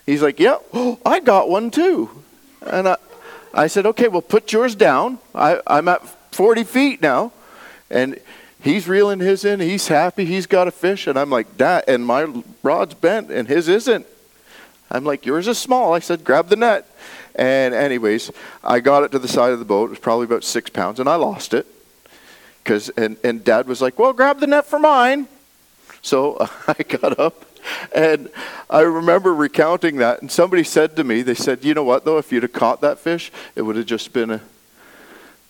He's 0.07 0.23
like, 0.23 0.41
Yeah, 0.41 0.57
I 1.07 1.21
got 1.21 1.49
one 1.49 1.71
too. 1.71 2.11
And 2.63 2.89
I, 2.89 2.97
I 3.53 3.67
said, 3.67 3.85
Okay, 3.87 4.09
well, 4.09 4.23
put 4.23 4.53
yours 4.53 4.75
down. 4.75 5.19
I, 5.35 5.61
I'm 5.67 5.89
at 5.89 6.07
40 6.35 6.65
feet 6.65 7.03
now. 7.03 7.33
And 7.91 8.19
he's 8.65 8.89
reeling 8.89 9.21
his 9.21 9.45
in. 9.45 9.61
He's 9.61 9.89
happy. 9.89 10.25
He's 10.25 10.47
got 10.47 10.67
a 10.67 10.71
fish. 10.73 11.07
And 11.07 11.19
I'm 11.19 11.31
like, 11.31 11.57
That, 11.59 11.89
and 11.89 12.05
my 12.05 12.43
rod's 12.63 12.95
bent, 12.95 13.31
and 13.31 13.47
his 13.47 13.69
isn't. 13.69 14.07
I'm 14.91 15.05
like, 15.05 15.25
Yours 15.25 15.47
is 15.47 15.59
small. 15.59 15.93
I 15.93 16.01
said, 16.01 16.25
Grab 16.25 16.49
the 16.49 16.57
net. 16.57 16.89
And, 17.37 17.75
anyways, 17.75 18.31
I 18.63 18.81
got 18.81 19.03
it 19.03 19.13
to 19.13 19.19
the 19.19 19.29
side 19.29 19.53
of 19.53 19.59
the 19.59 19.65
boat. 19.65 19.87
It 19.87 19.91
was 19.91 19.99
probably 19.99 20.25
about 20.25 20.45
six 20.45 20.71
pounds, 20.71 21.01
and 21.01 21.09
I 21.09 21.17
lost 21.17 21.55
it. 21.55 21.67
Cause, 22.65 22.89
and, 22.91 23.17
and 23.23 23.45
dad 23.45 23.67
was 23.67 23.83
like, 23.83 23.99
Well, 23.99 24.13
grab 24.13 24.41
the 24.41 24.47
net 24.47 24.67
for 24.67 24.79
mine. 24.79 25.29
So 26.03 26.37
I 26.69 26.83
got 26.83 27.19
up 27.19 27.45
and 27.95 28.31
I 28.69 28.81
remember 28.81 29.35
recounting 29.35 29.97
that, 29.97 30.21
and 30.21 30.31
somebody 30.31 30.65
said 30.65 30.97
to 30.97 31.05
me, 31.05 31.23
they 31.23 31.35
said, 31.35 31.65
You 31.65 31.75
know 31.75 31.85
what, 31.85 32.05
though, 32.05 32.19
if 32.19 32.33
you'd 32.33 32.43
have 32.43 32.53
caught 32.53 32.81
that 32.81 32.99
fish, 32.99 33.33
it 33.55 33.63
would 33.63 33.77
have 33.77 33.87
just 33.87 34.13
been 34.13 34.31
a, 34.31 34.41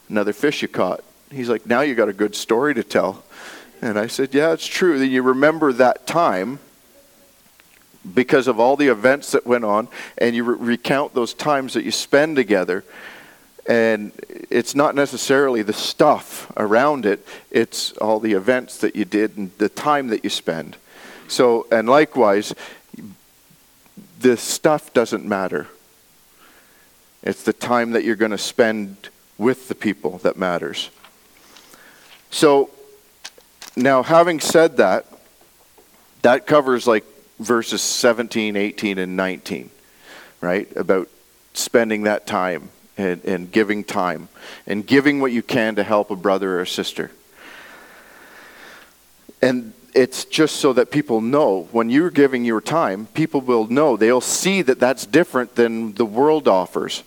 another 0.08 0.32
fish 0.32 0.62
you 0.62 0.68
caught. 0.68 1.02
He's 1.30 1.48
like, 1.48 1.66
Now 1.66 1.80
you 1.80 1.94
got 1.94 2.08
a 2.08 2.12
good 2.12 2.34
story 2.34 2.74
to 2.74 2.84
tell. 2.84 3.24
And 3.82 3.98
I 3.98 4.06
said, 4.06 4.34
Yeah, 4.34 4.52
it's 4.52 4.66
true. 4.66 4.98
Then 4.98 5.10
you 5.10 5.22
remember 5.22 5.72
that 5.72 6.06
time 6.06 6.58
because 8.12 8.48
of 8.48 8.60
all 8.60 8.76
the 8.76 8.88
events 8.88 9.32
that 9.32 9.46
went 9.46 9.64
on, 9.64 9.88
and 10.18 10.36
you 10.36 10.44
re- 10.44 10.72
recount 10.74 11.14
those 11.14 11.32
times 11.32 11.74
that 11.74 11.84
you 11.84 11.90
spend 11.90 12.36
together. 12.36 12.84
And 13.66 14.12
it's 14.50 14.74
not 14.74 14.94
necessarily 14.94 15.62
the 15.62 15.72
stuff 15.72 16.52
around 16.56 17.06
it, 17.06 17.26
it's 17.50 17.92
all 17.92 18.20
the 18.20 18.34
events 18.34 18.78
that 18.78 18.94
you 18.94 19.06
did 19.06 19.38
and 19.38 19.50
the 19.56 19.70
time 19.70 20.08
that 20.08 20.22
you 20.22 20.30
spend. 20.30 20.76
So, 21.28 21.66
and 21.72 21.88
likewise, 21.88 22.54
the 24.20 24.36
stuff 24.36 24.92
doesn't 24.92 25.24
matter. 25.24 25.68
It's 27.22 27.42
the 27.42 27.54
time 27.54 27.92
that 27.92 28.04
you're 28.04 28.16
going 28.16 28.32
to 28.32 28.38
spend 28.38 29.08
with 29.38 29.68
the 29.68 29.74
people 29.74 30.18
that 30.18 30.36
matters. 30.36 30.90
So, 32.34 32.68
now 33.76 34.02
having 34.02 34.40
said 34.40 34.78
that, 34.78 35.06
that 36.22 36.48
covers 36.48 36.84
like 36.84 37.04
verses 37.38 37.80
17, 37.80 38.56
18, 38.56 38.98
and 38.98 39.16
19, 39.16 39.70
right? 40.40 40.76
About 40.76 41.08
spending 41.52 42.02
that 42.02 42.26
time 42.26 42.70
and, 42.98 43.24
and 43.24 43.52
giving 43.52 43.84
time 43.84 44.28
and 44.66 44.84
giving 44.84 45.20
what 45.20 45.30
you 45.30 45.44
can 45.44 45.76
to 45.76 45.84
help 45.84 46.10
a 46.10 46.16
brother 46.16 46.56
or 46.56 46.62
a 46.62 46.66
sister. 46.66 47.12
And 49.40 49.72
it's 49.94 50.24
just 50.24 50.56
so 50.56 50.72
that 50.72 50.90
people 50.90 51.20
know 51.20 51.68
when 51.70 51.88
you're 51.88 52.10
giving 52.10 52.44
your 52.44 52.60
time, 52.60 53.06
people 53.14 53.42
will 53.42 53.68
know. 53.68 53.96
They'll 53.96 54.20
see 54.20 54.60
that 54.62 54.80
that's 54.80 55.06
different 55.06 55.54
than 55.54 55.92
the 55.92 56.04
world 56.04 56.48
offers. 56.48 57.04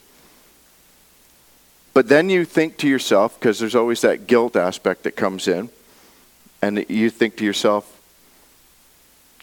But 1.97 2.10
then 2.10 2.29
you 2.29 2.45
think 2.45 2.77
to 2.77 2.88
yourself, 2.88 3.39
because 3.39 3.57
there's 3.57 3.73
always 3.73 4.01
that 4.01 4.27
guilt 4.27 4.55
aspect 4.55 5.01
that 5.01 5.13
comes 5.13 5.47
in, 5.47 5.71
and 6.62 6.86
you 6.89 7.10
think 7.10 7.38
to 7.38 7.43
yourself, 7.43 7.99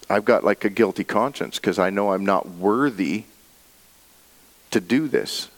I've 0.09 0.23
got 0.23 0.45
like 0.45 0.63
a 0.63 0.69
guilty 0.69 1.03
conscience 1.03 1.59
because 1.59 1.77
I 1.79 1.89
know 1.89 2.13
I'm 2.13 2.25
not 2.25 2.47
worthy 2.47 3.25
to 4.71 4.79
do 4.79 5.09
this. 5.09 5.49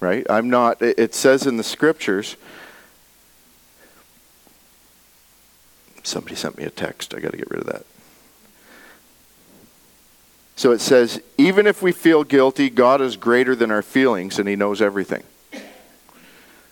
Right? 0.00 0.26
I'm 0.28 0.50
not, 0.50 0.82
it 0.82 1.14
says 1.14 1.46
in 1.46 1.58
the 1.58 1.62
scriptures, 1.62 2.34
Somebody 6.02 6.34
sent 6.34 6.58
me 6.58 6.64
a 6.64 6.70
text. 6.70 7.14
I 7.14 7.20
got 7.20 7.30
to 7.30 7.38
get 7.38 7.52
rid 7.52 7.60
of 7.60 7.66
that. 7.66 7.86
So 10.56 10.72
it 10.72 10.80
says, 10.80 11.20
even 11.36 11.66
if 11.66 11.82
we 11.82 11.92
feel 11.92 12.24
guilty, 12.24 12.70
God 12.70 13.00
is 13.00 13.16
greater 13.16 13.56
than 13.56 13.70
our 13.70 13.82
feelings 13.82 14.38
and 14.38 14.48
He 14.48 14.56
knows 14.56 14.80
everything. 14.80 15.22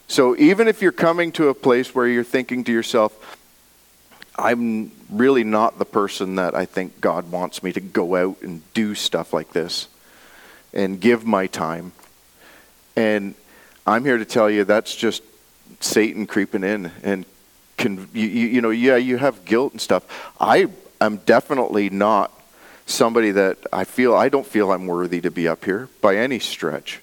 So 0.06 0.36
even 0.36 0.68
if 0.68 0.82
you're 0.82 0.92
coming 0.92 1.32
to 1.32 1.48
a 1.48 1.54
place 1.54 1.94
where 1.94 2.06
you're 2.06 2.22
thinking 2.22 2.64
to 2.64 2.72
yourself, 2.72 3.38
I'm 4.36 4.92
really 5.10 5.44
not 5.44 5.78
the 5.78 5.84
person 5.84 6.36
that 6.36 6.54
I 6.54 6.64
think 6.64 7.00
God 7.00 7.30
wants 7.30 7.62
me 7.62 7.72
to 7.72 7.80
go 7.80 8.16
out 8.16 8.42
and 8.42 8.62
do 8.74 8.94
stuff 8.94 9.32
like 9.32 9.52
this 9.52 9.88
and 10.72 11.00
give 11.00 11.24
my 11.24 11.46
time. 11.46 11.92
And 12.96 13.34
I'm 13.86 14.04
here 14.04 14.18
to 14.18 14.24
tell 14.24 14.50
you 14.50 14.64
that's 14.64 14.94
just 14.94 15.22
Satan 15.80 16.26
creeping 16.26 16.64
in 16.64 16.92
and 17.02 17.26
can 17.76 18.08
you, 18.12 18.26
you, 18.26 18.60
know 18.60 18.70
yeah 18.70 18.96
you 18.96 19.16
have 19.16 19.44
guilt 19.44 19.72
and 19.72 19.80
stuff 19.80 20.32
i 20.38 20.68
am 21.00 21.16
definitely 21.18 21.90
not 21.90 22.30
somebody 22.86 23.30
that 23.30 23.58
i 23.72 23.84
feel 23.84 24.14
i 24.14 24.28
don't 24.28 24.46
feel 24.46 24.72
i'm 24.72 24.86
worthy 24.86 25.20
to 25.20 25.30
be 25.30 25.48
up 25.48 25.64
here 25.64 25.88
by 26.00 26.16
any 26.16 26.38
stretch. 26.38 27.00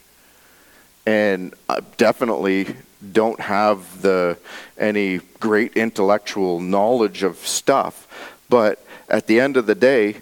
And 1.05 1.55
I 1.67 1.79
definitely 1.97 2.75
don't 3.11 3.39
have 3.39 4.01
the 4.01 4.37
any 4.77 5.21
great 5.39 5.75
intellectual 5.75 6.59
knowledge 6.59 7.23
of 7.23 7.37
stuff 7.37 8.07
but 8.49 8.83
at 9.09 9.25
the 9.27 9.39
end 9.39 9.57
of 9.57 9.65
the 9.65 9.75
day 9.75 10.17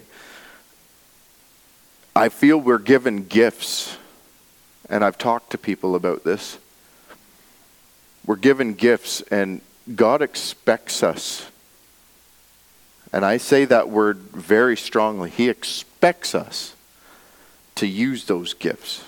i 2.16 2.28
feel 2.28 2.58
we're 2.58 2.78
given 2.78 3.24
gifts. 3.26 3.96
And 4.88 5.04
i've 5.04 5.18
talked 5.18 5.50
to 5.50 5.58
people 5.58 5.94
about 5.94 6.24
this. 6.24 6.58
We're 8.24 8.36
given 8.36 8.74
gifts 8.74 9.22
and 9.22 9.60
God 9.94 10.20
expects 10.20 11.02
us, 11.02 11.46
and 13.12 13.24
I 13.24 13.38
say 13.38 13.64
that 13.64 13.88
word 13.88 14.18
very 14.18 14.76
strongly, 14.76 15.30
He 15.30 15.48
expects 15.48 16.34
us 16.34 16.74
to 17.76 17.86
use 17.86 18.24
those 18.24 18.54
gifts. 18.54 19.04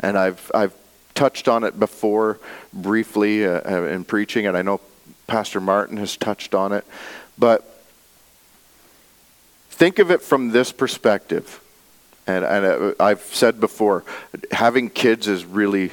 And 0.00 0.18
I've, 0.18 0.50
I've 0.54 0.74
touched 1.14 1.48
on 1.48 1.64
it 1.64 1.78
before 1.78 2.38
briefly 2.72 3.46
uh, 3.46 3.60
uh 3.64 3.82
in 3.84 4.04
preaching, 4.04 4.46
and 4.46 4.56
I 4.56 4.62
know 4.62 4.80
Pastor 5.26 5.60
Martin 5.60 5.96
has 5.96 6.16
touched 6.16 6.54
on 6.54 6.72
it, 6.72 6.84
but 7.38 7.62
think 9.70 9.98
of 9.98 10.10
it 10.10 10.22
from 10.22 10.50
this 10.50 10.72
perspective. 10.72 11.60
And, 12.26 12.44
and 12.44 12.66
uh, 12.66 12.94
I've 12.98 13.22
said 13.22 13.60
before, 13.60 14.04
having 14.50 14.90
kids 14.90 15.26
has 15.26 15.44
really 15.44 15.92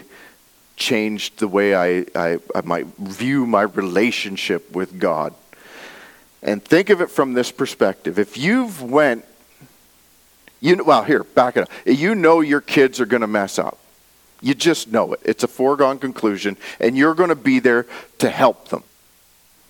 changed 0.76 1.39
the 1.39 1.48
way 1.48 1.76
I, 1.76 2.06
I, 2.16 2.39
I 2.56 2.62
might 2.63 2.88
view 2.98 3.46
my 3.46 3.62
relationship 3.62 4.76
with 4.76 5.00
God. 5.00 5.34
And 6.44 6.64
think 6.64 6.90
of 6.90 7.02
it 7.02 7.10
from 7.10 7.34
this 7.34 7.52
perspective. 7.52 8.20
If 8.20 8.38
you've 8.38 8.82
went, 8.82 9.26
you 10.60 10.76
know, 10.76 10.84
well, 10.84 11.04
here, 11.04 11.24
back 11.24 11.58
it 11.58 11.64
up. 11.64 11.70
You 11.86 12.16
know 12.16 12.42
your 12.42 12.62
kids 12.62 13.00
are 13.00 13.06
going 13.06 13.22
to 13.22 13.28
mess 13.28 13.58
up. 13.58 13.80
You 14.42 14.54
just 14.54 14.92
know 14.92 15.14
it. 15.14 15.22
It's 15.24 15.44
a 15.44 15.48
foregone 15.48 16.00
conclusion, 16.00 16.58
and 16.82 16.98
you're 16.98 17.16
going 17.16 17.30
to 17.30 17.36
be 17.36 17.60
there 17.60 17.86
to 18.20 18.30
help 18.30 18.68
them. 18.68 18.84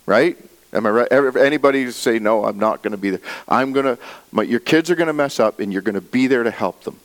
Right? 0.07 0.35
Am 0.73 0.87
I 0.87 0.89
right? 0.89 1.11
Anybody 1.11 1.91
say 1.91 2.17
no? 2.17 2.45
I'm 2.45 2.57
not 2.57 2.81
going 2.81 2.91
to 2.91 2.97
be 2.97 3.11
there. 3.11 3.21
I'm 3.47 3.71
going 3.71 3.95
to. 3.95 4.45
Your 4.45 4.59
kids 4.59 4.89
are 4.89 4.95
going 4.95 5.07
to 5.07 5.13
mess 5.13 5.39
up, 5.39 5.59
and 5.59 5.71
you're 5.71 5.83
going 5.83 5.93
to 5.93 6.01
be 6.01 6.25
there 6.25 6.41
to 6.41 6.49
help 6.51 6.83
them. 6.85 6.99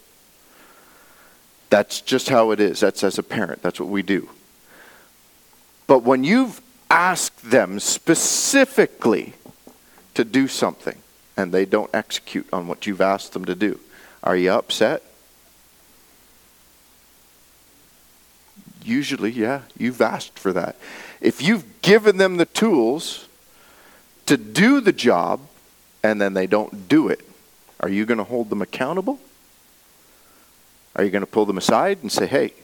That's 1.68 2.00
just 2.00 2.30
how 2.30 2.52
it 2.52 2.60
is. 2.60 2.80
That's 2.80 3.04
as 3.04 3.18
a 3.18 3.22
parent. 3.22 3.60
That's 3.60 3.78
what 3.78 3.90
we 3.90 4.00
do. 4.00 4.30
But 5.86 6.02
when 6.02 6.24
you've 6.24 6.62
asked 6.90 7.50
them 7.50 7.78
specifically 7.78 9.34
to 10.18 10.24
do 10.24 10.48
something 10.48 10.98
and 11.36 11.52
they 11.52 11.64
don't 11.64 11.94
execute 11.94 12.48
on 12.52 12.66
what 12.66 12.88
you've 12.88 13.00
asked 13.00 13.34
them 13.34 13.44
to 13.44 13.54
do, 13.54 13.78
are 14.24 14.36
you 14.36 14.50
upset? 14.50 15.00
Usually, 18.82 19.30
yeah, 19.30 19.60
you've 19.76 20.00
asked 20.00 20.36
for 20.36 20.52
that. 20.52 20.74
If 21.20 21.40
you've 21.40 21.82
given 21.82 22.16
them 22.16 22.36
the 22.36 22.46
tools 22.46 23.28
to 24.26 24.36
do 24.36 24.80
the 24.80 24.92
job 24.92 25.38
and 26.02 26.20
then 26.20 26.34
they 26.34 26.48
don't 26.48 26.88
do 26.88 27.06
it, 27.06 27.20
are 27.78 27.88
you 27.88 28.04
going 28.04 28.18
to 28.18 28.24
hold 28.24 28.50
them 28.50 28.60
accountable? 28.60 29.20
Are 30.96 31.04
you 31.04 31.10
going 31.10 31.24
to 31.24 31.30
pull 31.30 31.46
them 31.46 31.58
aside 31.58 31.98
and 32.02 32.10
say, 32.10 32.26
hey, 32.26 32.54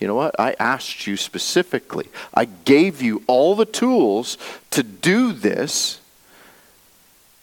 you 0.00 0.08
know 0.08 0.16
what? 0.16 0.34
I 0.40 0.56
asked 0.58 1.06
you 1.06 1.16
specifically. 1.16 2.08
I 2.34 2.46
gave 2.46 3.02
you 3.02 3.22
all 3.28 3.54
the 3.54 3.66
tools 3.66 4.36
to 4.72 4.82
do 4.82 5.32
this, 5.32 6.00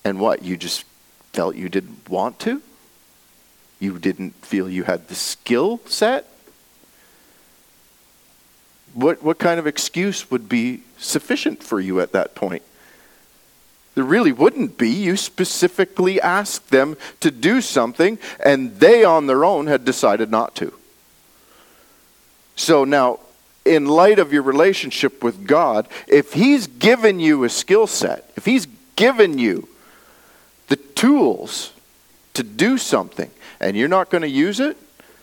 And 0.08 0.22
what? 0.22 0.42
You 0.42 0.56
just 0.56 0.86
felt 1.34 1.58
you 1.58 1.68
didn't 1.68 2.10
want 2.10 2.40
to? 2.40 2.62
You 3.78 4.00
didn't 4.00 4.36
feel 4.36 4.70
you 4.70 4.84
had 4.84 5.10
the 5.10 5.16
skill 5.16 5.82
set? 5.86 6.26
What, 8.94 9.22
what 9.22 9.38
kind 9.38 9.60
of 9.60 9.68
excuse 9.68 10.32
would 10.32 10.48
be 10.48 10.84
sufficient 10.98 11.62
for 11.62 11.82
you 11.82 12.00
at 12.00 12.14
that 12.14 12.36
point? 12.36 12.64
There 13.96 14.06
really 14.06 14.32
wouldn't 14.32 14.78
be. 14.78 14.90
You 14.90 15.18
specifically 15.18 16.22
asked 16.22 16.70
them 16.70 16.96
to 17.20 17.30
do 17.30 17.60
something, 17.60 18.18
and 18.40 18.80
they 18.80 19.04
on 19.04 19.28
their 19.28 19.44
own 19.44 19.68
had 19.68 19.84
decided 19.84 20.32
not 20.32 20.56
to. 20.56 20.74
So 22.56 22.86
now, 22.86 23.20
in 23.66 23.88
light 23.88 24.20
of 24.20 24.32
your 24.32 24.44
relationship 24.44 25.22
with 25.22 25.46
God, 25.46 25.86
if 26.08 26.32
He's 26.32 26.68
given 26.68 27.20
you 27.20 27.44
a 27.44 27.50
skill 27.50 27.88
set, 27.88 28.32
if 28.38 28.46
He's 28.46 28.68
given 28.96 29.38
you 29.38 29.68
tools 30.98 31.72
to 32.34 32.44
do 32.44 32.78
something, 32.78 33.32
and 33.60 33.78
you're 33.78 33.88
not 33.88 34.10
going 34.10 34.24
to 34.24 34.30
use 34.30 34.60
it, 34.60 34.76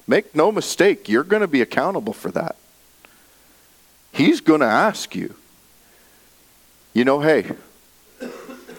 make 0.06 0.34
no 0.34 0.50
mistake, 0.50 1.08
you're 1.08 1.24
going 1.24 1.42
to 1.42 1.48
be 1.48 1.60
accountable 1.60 2.12
for 2.12 2.30
that. 2.30 2.56
He's 4.12 4.40
going 4.40 4.60
to 4.60 4.66
ask 4.66 5.14
you, 5.14 5.34
you 6.94 7.04
know, 7.04 7.20
hey, 7.20 7.50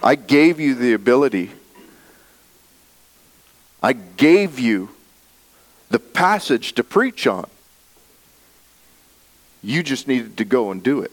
I 0.01 0.15
gave 0.15 0.59
you 0.59 0.73
the 0.73 0.93
ability, 0.93 1.51
I 3.83 3.93
gave 3.93 4.57
you 4.57 4.89
the 5.89 5.99
passage 5.99 6.73
to 6.73 6.83
preach 6.83 7.27
on. 7.27 7.47
You 9.61 9.83
just 9.83 10.07
needed 10.07 10.37
to 10.37 10.45
go 10.45 10.71
and 10.71 10.81
do 10.81 11.01
it. 11.01 11.11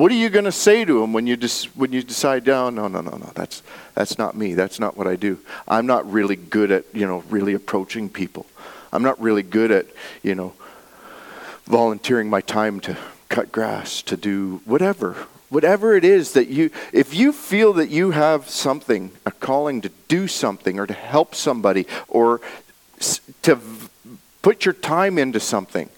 What 0.00 0.10
are 0.10 0.14
you 0.14 0.30
going 0.30 0.46
to 0.46 0.52
say 0.52 0.86
to 0.86 1.02
him 1.02 1.12
when 1.12 1.26
you 1.26 1.36
just 1.36 1.76
when 1.76 1.92
you 1.92 2.02
decide? 2.02 2.48
Oh, 2.48 2.70
no, 2.70 2.88
no, 2.88 3.02
no, 3.02 3.10
no. 3.18 3.32
That's 3.34 3.62
that's 3.94 4.16
not 4.16 4.34
me. 4.34 4.54
That's 4.54 4.80
not 4.80 4.96
what 4.96 5.06
I 5.06 5.14
do. 5.14 5.38
I'm 5.68 5.84
not 5.84 6.10
really 6.10 6.36
good 6.36 6.70
at 6.70 6.86
you 6.94 7.06
know 7.06 7.22
really 7.28 7.52
approaching 7.52 8.08
people. 8.08 8.46
I'm 8.94 9.02
not 9.02 9.20
really 9.20 9.42
good 9.42 9.70
at 9.70 9.84
you 10.22 10.34
know 10.34 10.54
volunteering 11.66 12.30
my 12.30 12.40
time 12.40 12.80
to 12.80 12.96
cut 13.28 13.52
grass, 13.52 14.00
to 14.04 14.16
do 14.16 14.62
whatever, 14.64 15.16
whatever 15.50 15.94
it 15.94 16.04
is 16.06 16.32
that 16.32 16.48
you. 16.48 16.70
If 16.94 17.12
you 17.12 17.30
feel 17.30 17.74
that 17.74 17.90
you 17.90 18.12
have 18.12 18.48
something, 18.48 19.10
a 19.26 19.30
calling 19.30 19.82
to 19.82 19.90
do 20.08 20.28
something, 20.28 20.80
or 20.80 20.86
to 20.86 20.94
help 20.94 21.34
somebody, 21.34 21.86
or 22.08 22.40
to 23.42 23.58
put 24.40 24.64
your 24.64 24.72
time 24.72 25.18
into 25.18 25.40
something, 25.40 25.90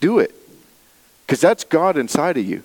do 0.00 0.18
it, 0.18 0.34
because 1.26 1.40
that's 1.40 1.64
God 1.64 1.96
inside 1.96 2.36
of 2.36 2.44
you. 2.44 2.62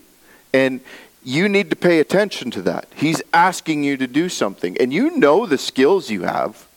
And 0.53 0.81
you 1.23 1.47
need 1.47 1.69
to 1.69 1.75
pay 1.75 1.99
attention 1.99 2.51
to 2.51 2.61
that. 2.63 2.87
He's 2.95 3.21
asking 3.33 3.83
you 3.83 3.97
to 3.97 4.07
do 4.07 4.27
something. 4.29 4.77
And 4.79 4.91
you 4.91 5.17
know 5.17 5.45
the 5.45 5.57
skills 5.57 6.09
you 6.09 6.23
have. 6.23 6.67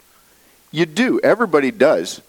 You 0.70 0.86
do. 0.86 1.20
Everybody 1.22 1.70
does. 1.70 2.20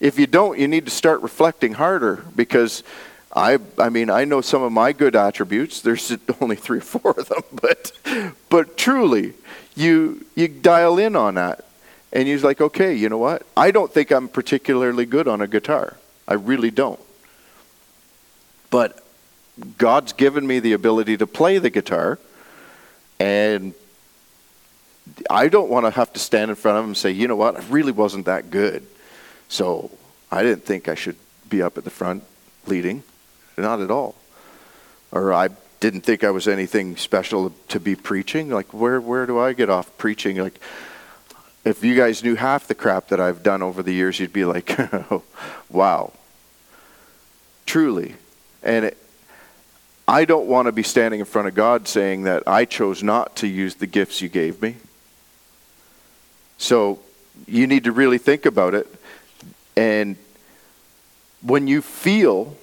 If 0.00 0.18
you 0.18 0.26
don't, 0.26 0.58
you 0.58 0.68
need 0.68 0.84
to 0.86 0.90
start 0.90 1.22
reflecting 1.22 1.74
harder 1.74 2.24
because 2.34 2.82
I 3.34 3.58
I 3.78 3.88
mean, 3.88 4.10
I 4.10 4.24
know 4.24 4.40
some 4.40 4.62
of 4.62 4.72
my 4.72 4.92
good 4.92 5.14
attributes. 5.14 5.80
There's 5.80 6.16
only 6.40 6.56
3 6.56 6.78
or 6.78 6.80
4 6.80 7.14
of 7.18 7.28
them, 7.28 7.42
but 7.52 7.92
but 8.48 8.76
truly, 8.76 9.34
you 9.76 10.24
you 10.34 10.48
dial 10.48 10.98
in 10.98 11.14
on 11.16 11.34
that. 11.34 11.64
And 12.10 12.26
you're 12.26 12.38
like, 12.38 12.60
"Okay, 12.60 12.94
you 12.94 13.10
know 13.10 13.18
what? 13.18 13.42
I 13.54 13.70
don't 13.70 13.92
think 13.92 14.10
I'm 14.10 14.28
particularly 14.28 15.04
good 15.04 15.28
on 15.28 15.42
a 15.42 15.46
guitar. 15.46 15.98
I 16.26 16.34
really 16.34 16.70
don't." 16.70 17.00
But 18.70 19.04
God's 19.76 20.12
given 20.12 20.46
me 20.46 20.60
the 20.60 20.72
ability 20.72 21.16
to 21.18 21.26
play 21.26 21.58
the 21.58 21.70
guitar, 21.70 22.18
and 23.18 23.74
I 25.30 25.48
don't 25.48 25.68
want 25.68 25.86
to 25.86 25.90
have 25.90 26.12
to 26.12 26.18
stand 26.18 26.50
in 26.50 26.56
front 26.56 26.78
of 26.78 26.84
him 26.84 26.90
and 26.90 26.96
say, 26.96 27.10
you 27.10 27.28
know 27.28 27.36
what, 27.36 27.56
I 27.56 27.64
really 27.68 27.92
wasn't 27.92 28.26
that 28.26 28.50
good. 28.50 28.86
So 29.48 29.90
I 30.30 30.42
didn't 30.42 30.64
think 30.64 30.88
I 30.88 30.94
should 30.94 31.16
be 31.48 31.62
up 31.62 31.78
at 31.78 31.84
the 31.84 31.90
front 31.90 32.24
leading. 32.66 33.02
Not 33.56 33.80
at 33.80 33.90
all. 33.90 34.14
Or 35.10 35.32
I 35.32 35.48
didn't 35.80 36.02
think 36.02 36.22
I 36.22 36.30
was 36.30 36.46
anything 36.46 36.96
special 36.96 37.52
to 37.68 37.80
be 37.80 37.96
preaching. 37.96 38.50
Like, 38.50 38.72
where, 38.74 39.00
where 39.00 39.26
do 39.26 39.38
I 39.38 39.52
get 39.52 39.70
off 39.70 39.96
preaching? 39.98 40.36
Like, 40.36 40.60
if 41.64 41.82
you 41.82 41.94
guys 41.94 42.22
knew 42.22 42.34
half 42.34 42.68
the 42.68 42.74
crap 42.74 43.08
that 43.08 43.20
I've 43.20 43.42
done 43.42 43.62
over 43.62 43.82
the 43.82 43.92
years, 43.92 44.20
you'd 44.20 44.32
be 44.32 44.44
like, 44.44 44.78
oh, 45.10 45.22
wow. 45.70 46.12
Truly. 47.66 48.14
And 48.62 48.86
it, 48.86 48.98
I 50.08 50.24
don't 50.24 50.46
want 50.46 50.66
to 50.66 50.72
be 50.72 50.82
standing 50.82 51.20
in 51.20 51.26
front 51.26 51.48
of 51.48 51.54
God 51.54 51.86
saying 51.86 52.22
that 52.22 52.44
I 52.46 52.64
chose 52.64 53.02
not 53.02 53.36
to 53.36 53.46
use 53.46 53.74
the 53.74 53.86
gifts 53.86 54.22
you 54.22 54.30
gave 54.30 54.62
me. 54.62 54.76
So 56.56 57.00
you 57.46 57.66
need 57.66 57.84
to 57.84 57.92
really 57.92 58.16
think 58.16 58.46
about 58.46 58.72
it. 58.72 58.86
And 59.76 60.16
when 61.42 61.68
you 61.68 61.82
feel 61.82 62.56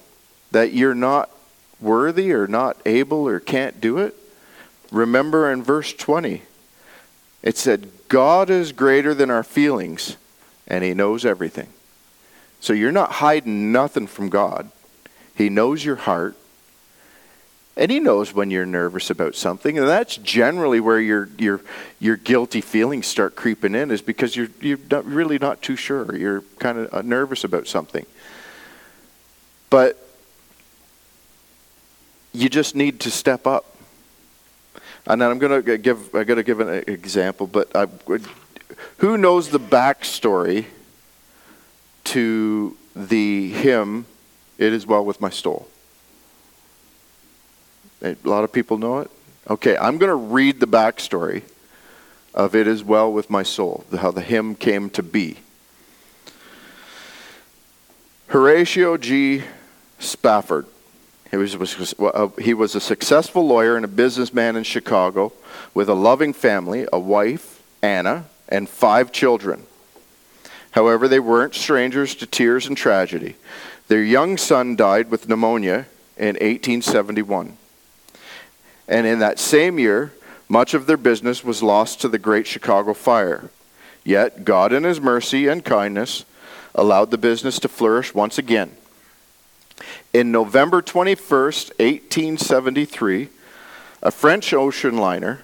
that 0.50 0.72
you're 0.72 0.92
not 0.92 1.30
worthy 1.80 2.32
or 2.32 2.48
not 2.48 2.78
able 2.84 3.28
or 3.28 3.38
can't 3.38 3.80
do 3.80 3.98
it, 3.98 4.16
remember 4.90 5.50
in 5.52 5.62
verse 5.62 5.92
20, 5.92 6.42
it 7.44 7.56
said, 7.56 7.88
God 8.08 8.50
is 8.50 8.72
greater 8.72 9.14
than 9.14 9.30
our 9.30 9.44
feelings, 9.44 10.16
and 10.66 10.82
He 10.82 10.94
knows 10.94 11.24
everything. 11.24 11.68
So 12.58 12.72
you're 12.72 12.90
not 12.90 13.12
hiding 13.12 13.70
nothing 13.70 14.08
from 14.08 14.30
God. 14.30 14.68
He 15.32 15.48
knows 15.48 15.84
your 15.84 15.96
heart. 15.96 16.36
And 17.78 17.90
he 17.90 18.00
knows 18.00 18.32
when 18.32 18.50
you're 18.50 18.64
nervous 18.64 19.10
about 19.10 19.34
something, 19.34 19.76
and 19.78 19.86
that's 19.86 20.16
generally 20.16 20.80
where 20.80 20.98
your 20.98 21.28
your 21.36 21.60
your 21.98 22.16
guilty 22.16 22.62
feelings 22.62 23.06
start 23.06 23.36
creeping 23.36 23.74
in, 23.74 23.90
is 23.90 24.00
because 24.00 24.34
you're 24.34 24.48
you're 24.62 24.78
not, 24.90 25.04
really 25.04 25.38
not 25.38 25.60
too 25.60 25.76
sure. 25.76 26.16
You're 26.16 26.40
kind 26.58 26.78
of 26.78 26.94
uh, 26.94 27.02
nervous 27.02 27.44
about 27.44 27.66
something, 27.66 28.06
but 29.68 30.02
you 32.32 32.48
just 32.48 32.74
need 32.74 33.00
to 33.00 33.10
step 33.10 33.46
up. 33.46 33.76
And 35.06 35.22
I'm 35.22 35.38
going 35.38 35.62
to 35.62 35.76
give 35.76 36.14
I 36.14 36.24
got 36.24 36.36
to 36.36 36.42
give 36.42 36.60
an 36.60 36.82
example, 36.86 37.46
but 37.46 37.76
I, 37.76 37.88
who 38.98 39.18
knows 39.18 39.50
the 39.50 39.60
backstory 39.60 40.64
to 42.04 42.74
the 42.94 43.50
hymn 43.50 44.06
"It 44.56 44.72
Is 44.72 44.86
Well 44.86 45.04
with 45.04 45.20
My 45.20 45.30
Soul"? 45.30 45.68
A 48.02 48.16
lot 48.24 48.44
of 48.44 48.52
people 48.52 48.78
know 48.78 49.00
it. 49.00 49.10
Okay, 49.48 49.76
I'm 49.76 49.98
going 49.98 50.10
to 50.10 50.14
read 50.14 50.60
the 50.60 50.66
backstory 50.66 51.42
of 52.34 52.54
It 52.54 52.66
Is 52.66 52.84
Well 52.84 53.12
With 53.12 53.30
My 53.30 53.42
Soul, 53.42 53.84
how 53.98 54.10
the 54.10 54.20
hymn 54.20 54.54
came 54.54 54.90
to 54.90 55.02
be. 55.02 55.38
Horatio 58.28 58.96
G. 58.96 59.44
Spafford. 59.98 60.66
He 61.30 61.36
was, 61.36 61.56
was, 61.56 61.94
uh, 61.98 62.28
he 62.40 62.54
was 62.54 62.74
a 62.74 62.80
successful 62.80 63.46
lawyer 63.46 63.76
and 63.76 63.84
a 63.84 63.88
businessman 63.88 64.56
in 64.56 64.64
Chicago 64.64 65.32
with 65.74 65.88
a 65.88 65.94
loving 65.94 66.32
family, 66.32 66.86
a 66.92 66.98
wife, 66.98 67.62
Anna, 67.82 68.26
and 68.48 68.68
five 68.68 69.12
children. 69.12 69.64
However, 70.72 71.08
they 71.08 71.20
weren't 71.20 71.54
strangers 71.54 72.14
to 72.16 72.26
tears 72.26 72.66
and 72.66 72.76
tragedy. 72.76 73.36
Their 73.88 74.02
young 74.02 74.36
son 74.36 74.76
died 74.76 75.10
with 75.10 75.28
pneumonia 75.28 75.86
in 76.16 76.34
1871. 76.34 77.56
And 78.88 79.06
in 79.06 79.18
that 79.18 79.38
same 79.38 79.78
year, 79.78 80.12
much 80.48 80.74
of 80.74 80.86
their 80.86 80.96
business 80.96 81.42
was 81.42 81.62
lost 81.62 82.00
to 82.00 82.08
the 82.08 82.18
Great 82.18 82.46
Chicago 82.46 82.94
Fire. 82.94 83.50
Yet, 84.04 84.44
God, 84.44 84.72
in 84.72 84.84
His 84.84 85.00
mercy 85.00 85.48
and 85.48 85.64
kindness, 85.64 86.24
allowed 86.74 87.10
the 87.10 87.18
business 87.18 87.58
to 87.60 87.68
flourish 87.68 88.14
once 88.14 88.38
again. 88.38 88.76
In 90.12 90.30
November 90.30 90.80
21st, 90.80 91.70
1873, 91.78 93.28
a 94.02 94.10
French 94.10 94.52
ocean 94.52 94.96
liner, 94.96 95.40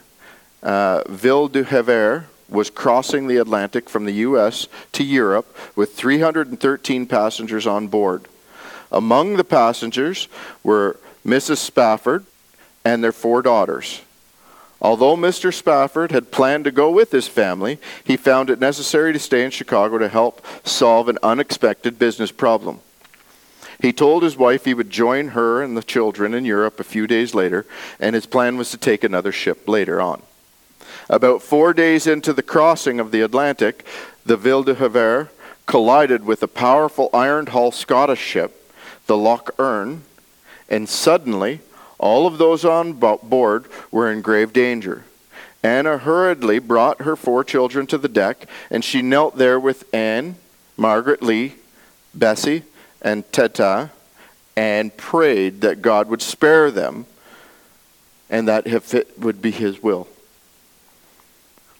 uh, 0.62 1.02
Ville 1.08 1.48
du 1.48 1.64
Havre, 1.64 2.26
was 2.48 2.70
crossing 2.70 3.26
the 3.26 3.38
Atlantic 3.38 3.88
from 3.90 4.04
the 4.04 4.12
U.S. 4.12 4.68
to 4.92 5.02
Europe 5.02 5.56
with 5.74 5.94
313 5.94 7.06
passengers 7.06 7.66
on 7.66 7.88
board. 7.88 8.28
Among 8.90 9.36
the 9.36 9.44
passengers 9.44 10.28
were 10.62 10.98
Mrs. 11.26 11.58
Spafford, 11.58 12.26
and 12.84 13.02
their 13.02 13.12
four 13.12 13.42
daughters. 13.42 14.02
Although 14.80 15.16
Mr. 15.16 15.54
Spafford 15.54 16.10
had 16.10 16.32
planned 16.32 16.64
to 16.64 16.72
go 16.72 16.90
with 16.90 17.12
his 17.12 17.28
family, 17.28 17.78
he 18.02 18.16
found 18.16 18.50
it 18.50 18.58
necessary 18.58 19.12
to 19.12 19.18
stay 19.20 19.44
in 19.44 19.52
Chicago 19.52 19.96
to 19.98 20.08
help 20.08 20.44
solve 20.66 21.08
an 21.08 21.18
unexpected 21.22 22.00
business 22.00 22.32
problem. 22.32 22.80
He 23.80 23.92
told 23.92 24.24
his 24.24 24.36
wife 24.36 24.64
he 24.64 24.74
would 24.74 24.90
join 24.90 25.28
her 25.28 25.62
and 25.62 25.76
the 25.76 25.82
children 25.82 26.34
in 26.34 26.44
Europe 26.44 26.80
a 26.80 26.84
few 26.84 27.06
days 27.06 27.34
later, 27.34 27.64
and 28.00 28.14
his 28.14 28.26
plan 28.26 28.56
was 28.56 28.70
to 28.72 28.76
take 28.76 29.04
another 29.04 29.32
ship 29.32 29.68
later 29.68 30.00
on. 30.00 30.22
About 31.08 31.42
four 31.42 31.72
days 31.72 32.06
into 32.06 32.32
the 32.32 32.42
crossing 32.42 32.98
of 32.98 33.12
the 33.12 33.22
Atlantic, 33.22 33.84
the 34.24 34.36
Ville 34.36 34.62
du 34.64 34.74
Havre 34.74 35.30
collided 35.66 36.24
with 36.24 36.42
a 36.42 36.48
powerful 36.48 37.08
iron 37.12 37.46
hull 37.46 37.70
Scottish 37.70 38.20
ship, 38.20 38.72
the 39.06 39.16
Loch 39.16 39.54
Earn, 39.58 40.02
and 40.68 40.88
suddenly 40.88 41.60
all 42.02 42.26
of 42.26 42.36
those 42.36 42.64
on 42.64 42.92
board 42.92 43.66
were 43.90 44.10
in 44.10 44.20
grave 44.20 44.52
danger. 44.52 45.04
Anna 45.62 45.98
hurriedly 45.98 46.58
brought 46.58 47.02
her 47.02 47.14
four 47.14 47.44
children 47.44 47.86
to 47.86 47.96
the 47.96 48.08
deck, 48.08 48.46
and 48.68 48.84
she 48.84 49.00
knelt 49.00 49.38
there 49.38 49.58
with 49.58 49.84
Anne, 49.94 50.34
Margaret 50.76 51.22
Lee, 51.22 51.54
Bessie, 52.12 52.64
and 53.00 53.30
Teta, 53.32 53.90
and 54.56 54.94
prayed 54.96 55.60
that 55.60 55.80
God 55.80 56.08
would 56.08 56.20
spare 56.20 56.70
them 56.70 57.06
and 58.28 58.48
that 58.48 58.66
if 58.66 58.94
it 58.94 59.18
would 59.18 59.40
be 59.40 59.52
His 59.52 59.80
will, 59.80 60.08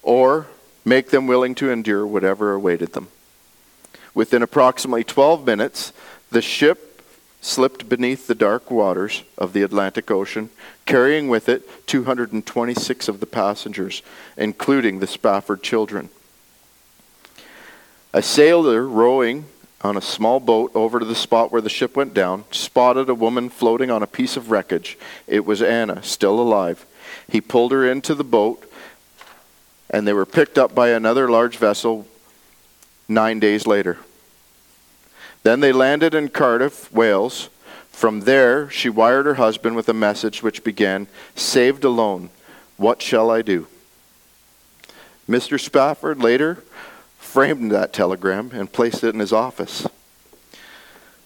or 0.03 0.47
make 0.85 1.11
them 1.11 1.27
willing 1.27 1.55
to 1.57 1.71
endure 1.71 2.07
whatever 2.07 2.53
awaited 2.53 2.93
them. 2.93 3.09
Within 4.15 4.43
approximately 4.43 5.03
12 5.03 5.45
minutes, 5.45 5.93
the 6.31 6.43
ship 6.43 6.92
slipped 7.43 7.89
beneath 7.89 8.29
the 8.29 8.35
dark 8.35 8.71
waters 8.71 9.25
of 9.37 9.53
the 9.53 9.63
Atlantic 9.63 10.11
Ocean, 10.11 10.49
carrying 10.87 11.29
with 11.29 11.49
it 11.49 11.69
226 11.87 13.09
of 13.09 13.21
the 13.21 13.27
passengers, 13.27 14.01
including 14.39 15.01
the 15.01 15.07
Spafford 15.07 15.63
children. 15.63 16.09
A 18.15 18.23
sailor 18.23 18.87
rowing 18.87 19.47
on 19.83 19.97
a 19.97 20.01
small 20.01 20.39
boat 20.39 20.71
over 20.75 21.01
to 21.01 21.05
the 21.05 21.15
spot 21.17 21.51
where 21.51 21.61
the 21.61 21.69
ship 21.69 21.97
went 21.97 22.15
down 22.15 22.45
spotted 22.53 23.09
a 23.09 23.15
woman 23.15 23.51
floating 23.51 23.91
on 23.91 24.03
a 24.03 24.07
piece 24.07 24.37
of 24.37 24.51
wreckage. 24.51 24.97
It 25.27 25.45
was 25.45 25.61
Anna, 25.61 26.03
still 26.05 26.39
alive. 26.39 26.87
He 27.29 27.41
pulled 27.41 27.73
her 27.73 27.91
into 27.91 28.15
the 28.15 28.25
boat, 28.25 28.71
and 29.91 30.07
they 30.07 30.13
were 30.13 30.27
picked 30.27 30.59
up 30.59 30.75
by 30.75 30.91
another 30.91 31.29
large 31.29 31.57
vessel 31.57 32.07
nine 33.09 33.41
days 33.41 33.67
later. 33.67 33.99
Then 35.43 35.61
they 35.61 35.73
landed 35.73 36.15
in 36.15 36.29
Cardiff, 36.29 36.93
Wales. 36.93 37.49
From 37.91 38.21
there, 38.21 38.71
she 38.71 38.89
wired 38.89 39.27
her 39.27 39.35
husband 39.35 39.77
with 39.77 39.89
a 39.89 39.95
message 39.95 40.43
which 40.43 40.65
began 40.65 41.07
Saved 41.35 41.85
alone, 41.85 42.31
what 42.77 43.03
shall 43.03 43.31
I 43.31 43.43
do? 43.43 43.67
Mr. 45.29 45.61
Spafford 45.61 46.19
later 46.19 46.63
framed 47.19 47.71
that 47.71 47.93
telegram 47.93 48.51
and 48.53 48.73
placed 48.73 49.05
it 49.05 49.15
in 49.15 49.21
his 49.21 49.33
office. 49.33 49.87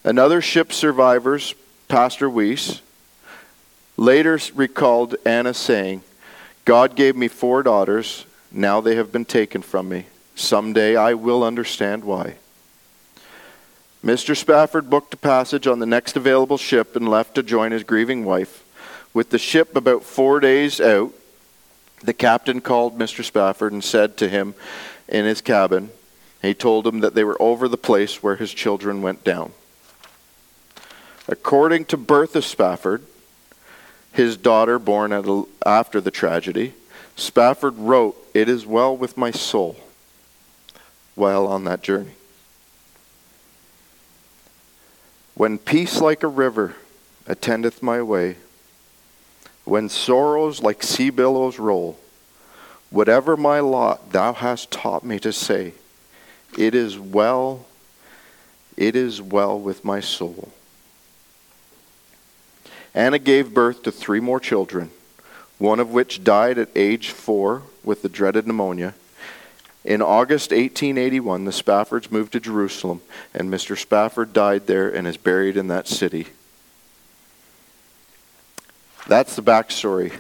Another 0.04 0.40
ship 0.40 0.72
survivors, 0.72 1.54
Pastor 1.88 2.28
Weiss, 2.30 2.80
later 3.96 4.38
recalled 4.54 5.16
Anna 5.24 5.54
saying, 5.54 6.02
God 6.64 6.94
gave 6.94 7.16
me 7.16 7.28
four 7.28 7.62
daughters, 7.62 8.26
now 8.52 8.80
they 8.80 8.96
have 8.96 9.10
been 9.10 9.24
taken 9.24 9.62
from 9.62 9.88
me. 9.88 10.06
Someday 10.34 10.96
I 10.96 11.14
will 11.14 11.42
understand 11.42 12.04
why. 12.04 12.36
Mr. 14.06 14.36
Spafford 14.36 14.88
booked 14.88 15.14
a 15.14 15.16
passage 15.16 15.66
on 15.66 15.80
the 15.80 15.84
next 15.84 16.16
available 16.16 16.56
ship 16.56 16.94
and 16.94 17.08
left 17.08 17.34
to 17.34 17.42
join 17.42 17.72
his 17.72 17.82
grieving 17.82 18.24
wife. 18.24 18.62
With 19.12 19.30
the 19.30 19.38
ship 19.38 19.74
about 19.74 20.04
four 20.04 20.38
days 20.38 20.80
out, 20.80 21.12
the 22.04 22.12
captain 22.12 22.60
called 22.60 22.96
Mr. 22.96 23.24
Spafford 23.24 23.72
and 23.72 23.82
said 23.82 24.16
to 24.18 24.28
him 24.28 24.54
in 25.08 25.24
his 25.24 25.40
cabin, 25.40 25.90
he 26.40 26.54
told 26.54 26.86
him 26.86 27.00
that 27.00 27.16
they 27.16 27.24
were 27.24 27.36
over 27.42 27.66
the 27.66 27.76
place 27.76 28.22
where 28.22 28.36
his 28.36 28.54
children 28.54 29.02
went 29.02 29.24
down. 29.24 29.50
According 31.26 31.86
to 31.86 31.96
Bertha 31.96 32.42
Spafford, 32.42 33.02
his 34.12 34.36
daughter 34.36 34.78
born 34.78 35.12
after 35.64 36.00
the 36.00 36.12
tragedy, 36.12 36.74
Spafford 37.16 37.76
wrote, 37.76 38.16
It 38.34 38.48
is 38.48 38.66
well 38.66 38.96
with 38.96 39.16
my 39.16 39.32
soul 39.32 39.74
while 41.16 41.48
on 41.48 41.64
that 41.64 41.82
journey. 41.82 42.15
When 45.36 45.58
peace 45.58 46.00
like 46.00 46.22
a 46.22 46.28
river 46.28 46.76
attendeth 47.26 47.82
my 47.82 48.00
way, 48.00 48.36
when 49.66 49.90
sorrows 49.90 50.62
like 50.62 50.82
sea 50.82 51.10
billows 51.10 51.58
roll, 51.58 51.98
whatever 52.88 53.36
my 53.36 53.60
lot 53.60 54.12
thou 54.12 54.32
hast 54.32 54.70
taught 54.70 55.04
me 55.04 55.18
to 55.18 55.34
say, 55.34 55.74
it 56.56 56.74
is 56.74 56.98
well, 56.98 57.66
it 58.78 58.96
is 58.96 59.20
well 59.20 59.60
with 59.60 59.84
my 59.84 60.00
soul. 60.00 60.52
Anna 62.94 63.18
gave 63.18 63.52
birth 63.52 63.82
to 63.82 63.92
three 63.92 64.20
more 64.20 64.40
children, 64.40 64.90
one 65.58 65.80
of 65.80 65.90
which 65.90 66.24
died 66.24 66.56
at 66.56 66.70
age 66.74 67.10
four 67.10 67.62
with 67.84 68.00
the 68.00 68.08
dreaded 68.08 68.46
pneumonia. 68.46 68.94
In 69.86 70.02
August 70.02 70.50
1881, 70.50 71.44
the 71.44 71.52
Spaffords 71.52 72.10
moved 72.10 72.32
to 72.32 72.40
Jerusalem, 72.40 73.02
and 73.32 73.48
Mr. 73.48 73.78
Spafford 73.78 74.32
died 74.32 74.66
there 74.66 74.92
and 74.92 75.06
is 75.06 75.16
buried 75.16 75.56
in 75.56 75.68
that 75.68 75.86
city. 75.86 76.26
That's 79.06 79.36
the 79.36 79.44
backstory 79.44 80.12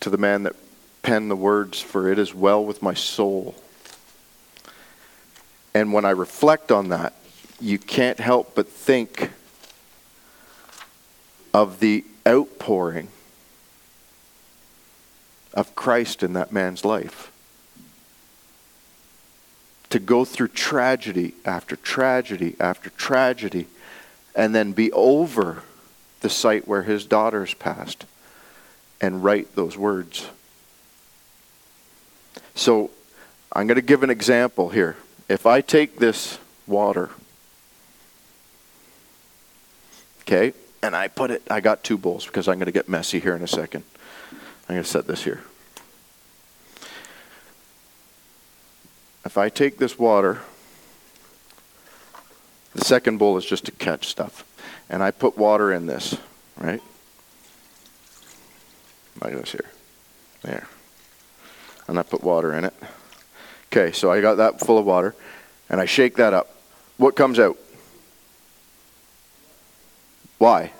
to 0.00 0.10
the 0.10 0.18
man 0.18 0.42
that 0.42 0.54
penned 1.00 1.30
the 1.30 1.36
words, 1.36 1.80
For 1.80 2.12
it 2.12 2.18
is 2.18 2.34
well 2.34 2.62
with 2.62 2.82
my 2.82 2.92
soul. 2.92 3.54
And 5.72 5.94
when 5.94 6.04
I 6.04 6.10
reflect 6.10 6.70
on 6.70 6.90
that, 6.90 7.14
you 7.58 7.78
can't 7.78 8.20
help 8.20 8.54
but 8.54 8.68
think 8.68 9.30
of 11.54 11.80
the 11.80 12.04
outpouring 12.28 13.08
of 15.54 15.74
Christ 15.74 16.22
in 16.22 16.34
that 16.34 16.52
man's 16.52 16.84
life. 16.84 17.30
To 19.94 20.00
go 20.00 20.24
through 20.24 20.48
tragedy 20.48 21.34
after 21.44 21.76
tragedy 21.76 22.56
after 22.58 22.90
tragedy 22.90 23.68
and 24.34 24.52
then 24.52 24.72
be 24.72 24.90
over 24.90 25.62
the 26.20 26.28
site 26.28 26.66
where 26.66 26.82
his 26.82 27.06
daughters 27.06 27.54
passed 27.54 28.04
and 29.00 29.22
write 29.22 29.54
those 29.54 29.78
words. 29.78 30.28
So 32.56 32.90
I'm 33.52 33.68
going 33.68 33.76
to 33.76 33.82
give 33.82 34.02
an 34.02 34.10
example 34.10 34.70
here 34.70 34.96
if 35.28 35.46
I 35.46 35.60
take 35.60 36.00
this 36.00 36.40
water, 36.66 37.10
okay, 40.22 40.54
and 40.82 40.96
I 40.96 41.06
put 41.06 41.30
it, 41.30 41.42
I 41.48 41.60
got 41.60 41.84
two 41.84 41.98
bowls 41.98 42.26
because 42.26 42.48
I'm 42.48 42.56
going 42.56 42.66
to 42.66 42.72
get 42.72 42.88
messy 42.88 43.20
here 43.20 43.36
in 43.36 43.44
a 43.44 43.46
second. 43.46 43.84
I'm 44.68 44.74
going 44.74 44.82
to 44.82 44.88
set 44.90 45.06
this 45.06 45.22
here. 45.22 45.44
If 49.24 49.38
I 49.38 49.48
take 49.48 49.78
this 49.78 49.98
water, 49.98 50.40
the 52.74 52.84
second 52.84 53.18
bowl 53.18 53.36
is 53.36 53.44
just 53.44 53.64
to 53.64 53.72
catch 53.72 54.08
stuff, 54.08 54.44
and 54.90 55.02
I 55.02 55.10
put 55.10 55.38
water 55.38 55.72
in 55.72 55.86
this, 55.86 56.16
right? 56.58 56.82
At 59.22 59.32
this 59.32 59.52
here. 59.52 59.70
There. 60.42 60.66
And 61.88 61.98
I 61.98 62.02
put 62.02 62.22
water 62.22 62.52
in 62.52 62.64
it. 62.64 62.74
Okay, 63.72 63.92
so 63.92 64.12
I 64.12 64.20
got 64.20 64.34
that 64.34 64.60
full 64.60 64.76
of 64.76 64.84
water, 64.84 65.14
and 65.70 65.80
I 65.80 65.86
shake 65.86 66.16
that 66.16 66.34
up. 66.34 66.54
What 66.98 67.16
comes 67.16 67.38
out? 67.38 67.56
Why? 70.38 70.72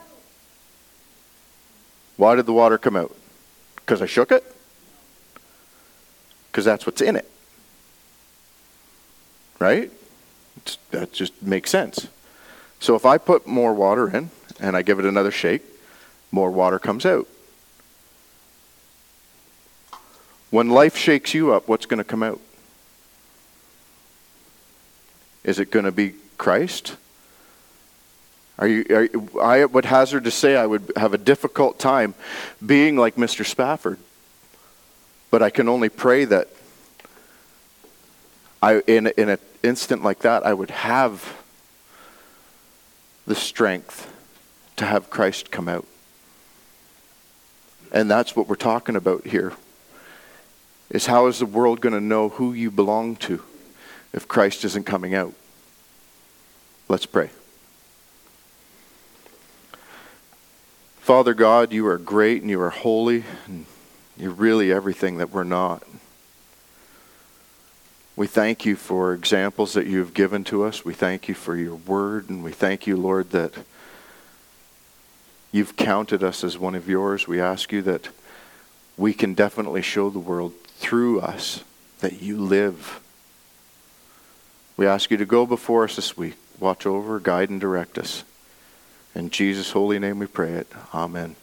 Why 2.16 2.34
did 2.34 2.44
the 2.46 2.52
water 2.52 2.76
come 2.76 2.96
out? 2.96 3.16
Because 3.76 4.02
I 4.02 4.06
shook 4.06 4.30
it? 4.30 4.44
Because 6.50 6.64
that's 6.64 6.84
what's 6.84 7.00
in 7.00 7.16
it. 7.16 7.30
Right? 9.58 9.90
It's, 10.58 10.78
that 10.90 11.12
just 11.12 11.42
makes 11.42 11.70
sense. 11.70 12.08
So 12.80 12.94
if 12.94 13.06
I 13.06 13.18
put 13.18 13.46
more 13.46 13.72
water 13.72 14.14
in 14.14 14.30
and 14.60 14.76
I 14.76 14.82
give 14.82 14.98
it 14.98 15.04
another 15.04 15.30
shake, 15.30 15.62
more 16.30 16.50
water 16.50 16.78
comes 16.78 17.06
out. 17.06 17.28
When 20.50 20.70
life 20.70 20.96
shakes 20.96 21.34
you 21.34 21.52
up, 21.52 21.66
what's 21.66 21.86
going 21.86 21.98
to 21.98 22.04
come 22.04 22.22
out? 22.22 22.40
Is 25.42 25.58
it 25.58 25.70
going 25.70 25.84
to 25.84 25.92
be 25.92 26.14
Christ? 26.38 26.96
Are 28.58 28.68
you, 28.68 28.84
are, 28.90 29.42
I 29.42 29.64
would 29.64 29.84
hazard 29.84 30.24
to 30.24 30.30
say 30.30 30.56
I 30.56 30.66
would 30.66 30.92
have 30.96 31.12
a 31.12 31.18
difficult 31.18 31.78
time 31.78 32.14
being 32.64 32.96
like 32.96 33.16
Mr. 33.16 33.44
Spafford. 33.44 33.98
But 35.30 35.42
I 35.42 35.50
can 35.50 35.68
only 35.68 35.88
pray 35.88 36.24
that 36.26 36.48
I, 38.64 38.80
in, 38.86 39.06
in 39.08 39.28
an 39.28 39.38
instant 39.62 40.02
like 40.02 40.20
that, 40.20 40.44
I 40.46 40.54
would 40.54 40.70
have 40.70 41.42
the 43.26 43.34
strength 43.34 44.12
to 44.76 44.84
have 44.86 45.10
Christ 45.10 45.50
come 45.50 45.68
out. 45.68 45.86
And 47.92 48.10
that's 48.10 48.34
what 48.34 48.48
we're 48.48 48.54
talking 48.56 48.96
about 48.96 49.26
here. 49.26 49.52
Is 50.90 51.06
how 51.06 51.26
is 51.26 51.38
the 51.38 51.46
world 51.46 51.80
going 51.80 51.94
to 51.94 52.00
know 52.00 52.28
who 52.28 52.52
you 52.52 52.70
belong 52.70 53.16
to? 53.16 53.42
if 54.14 54.28
Christ 54.28 54.64
isn't 54.64 54.86
coming 54.86 55.14
out. 55.14 55.34
Let's 56.88 57.04
pray. 57.04 57.30
Father 61.00 61.34
God, 61.34 61.72
you 61.72 61.86
are 61.88 61.98
great 61.98 62.40
and 62.40 62.48
you 62.48 62.60
are 62.60 62.70
holy, 62.70 63.24
and 63.46 63.66
you're 64.16 64.30
really 64.30 64.72
everything 64.72 65.18
that 65.18 65.30
we're 65.30 65.44
not. 65.44 65.82
We 68.16 68.26
thank 68.28 68.64
you 68.64 68.76
for 68.76 69.12
examples 69.12 69.72
that 69.72 69.86
you 69.86 69.98
have 69.98 70.14
given 70.14 70.44
to 70.44 70.64
us. 70.64 70.84
We 70.84 70.94
thank 70.94 71.28
you 71.28 71.34
for 71.34 71.56
your 71.56 71.74
word, 71.74 72.30
and 72.30 72.44
we 72.44 72.52
thank 72.52 72.86
you, 72.86 72.96
Lord, 72.96 73.30
that 73.30 73.54
you've 75.50 75.76
counted 75.76 76.22
us 76.22 76.44
as 76.44 76.56
one 76.56 76.76
of 76.76 76.88
yours. 76.88 77.26
We 77.26 77.40
ask 77.40 77.72
you 77.72 77.82
that 77.82 78.10
we 78.96 79.12
can 79.14 79.34
definitely 79.34 79.82
show 79.82 80.10
the 80.10 80.20
world 80.20 80.52
through 80.76 81.20
us 81.20 81.64
that 82.00 82.22
you 82.22 82.38
live. 82.38 83.00
We 84.76 84.86
ask 84.86 85.10
you 85.10 85.16
to 85.16 85.26
go 85.26 85.44
before 85.44 85.84
us 85.84 85.96
this 85.96 86.16
week. 86.16 86.34
Watch 86.60 86.86
over, 86.86 87.18
guide, 87.18 87.50
and 87.50 87.60
direct 87.60 87.98
us. 87.98 88.22
In 89.14 89.30
Jesus' 89.30 89.72
holy 89.72 89.98
name 89.98 90.20
we 90.20 90.26
pray 90.26 90.52
it. 90.52 90.68
Amen. 90.92 91.34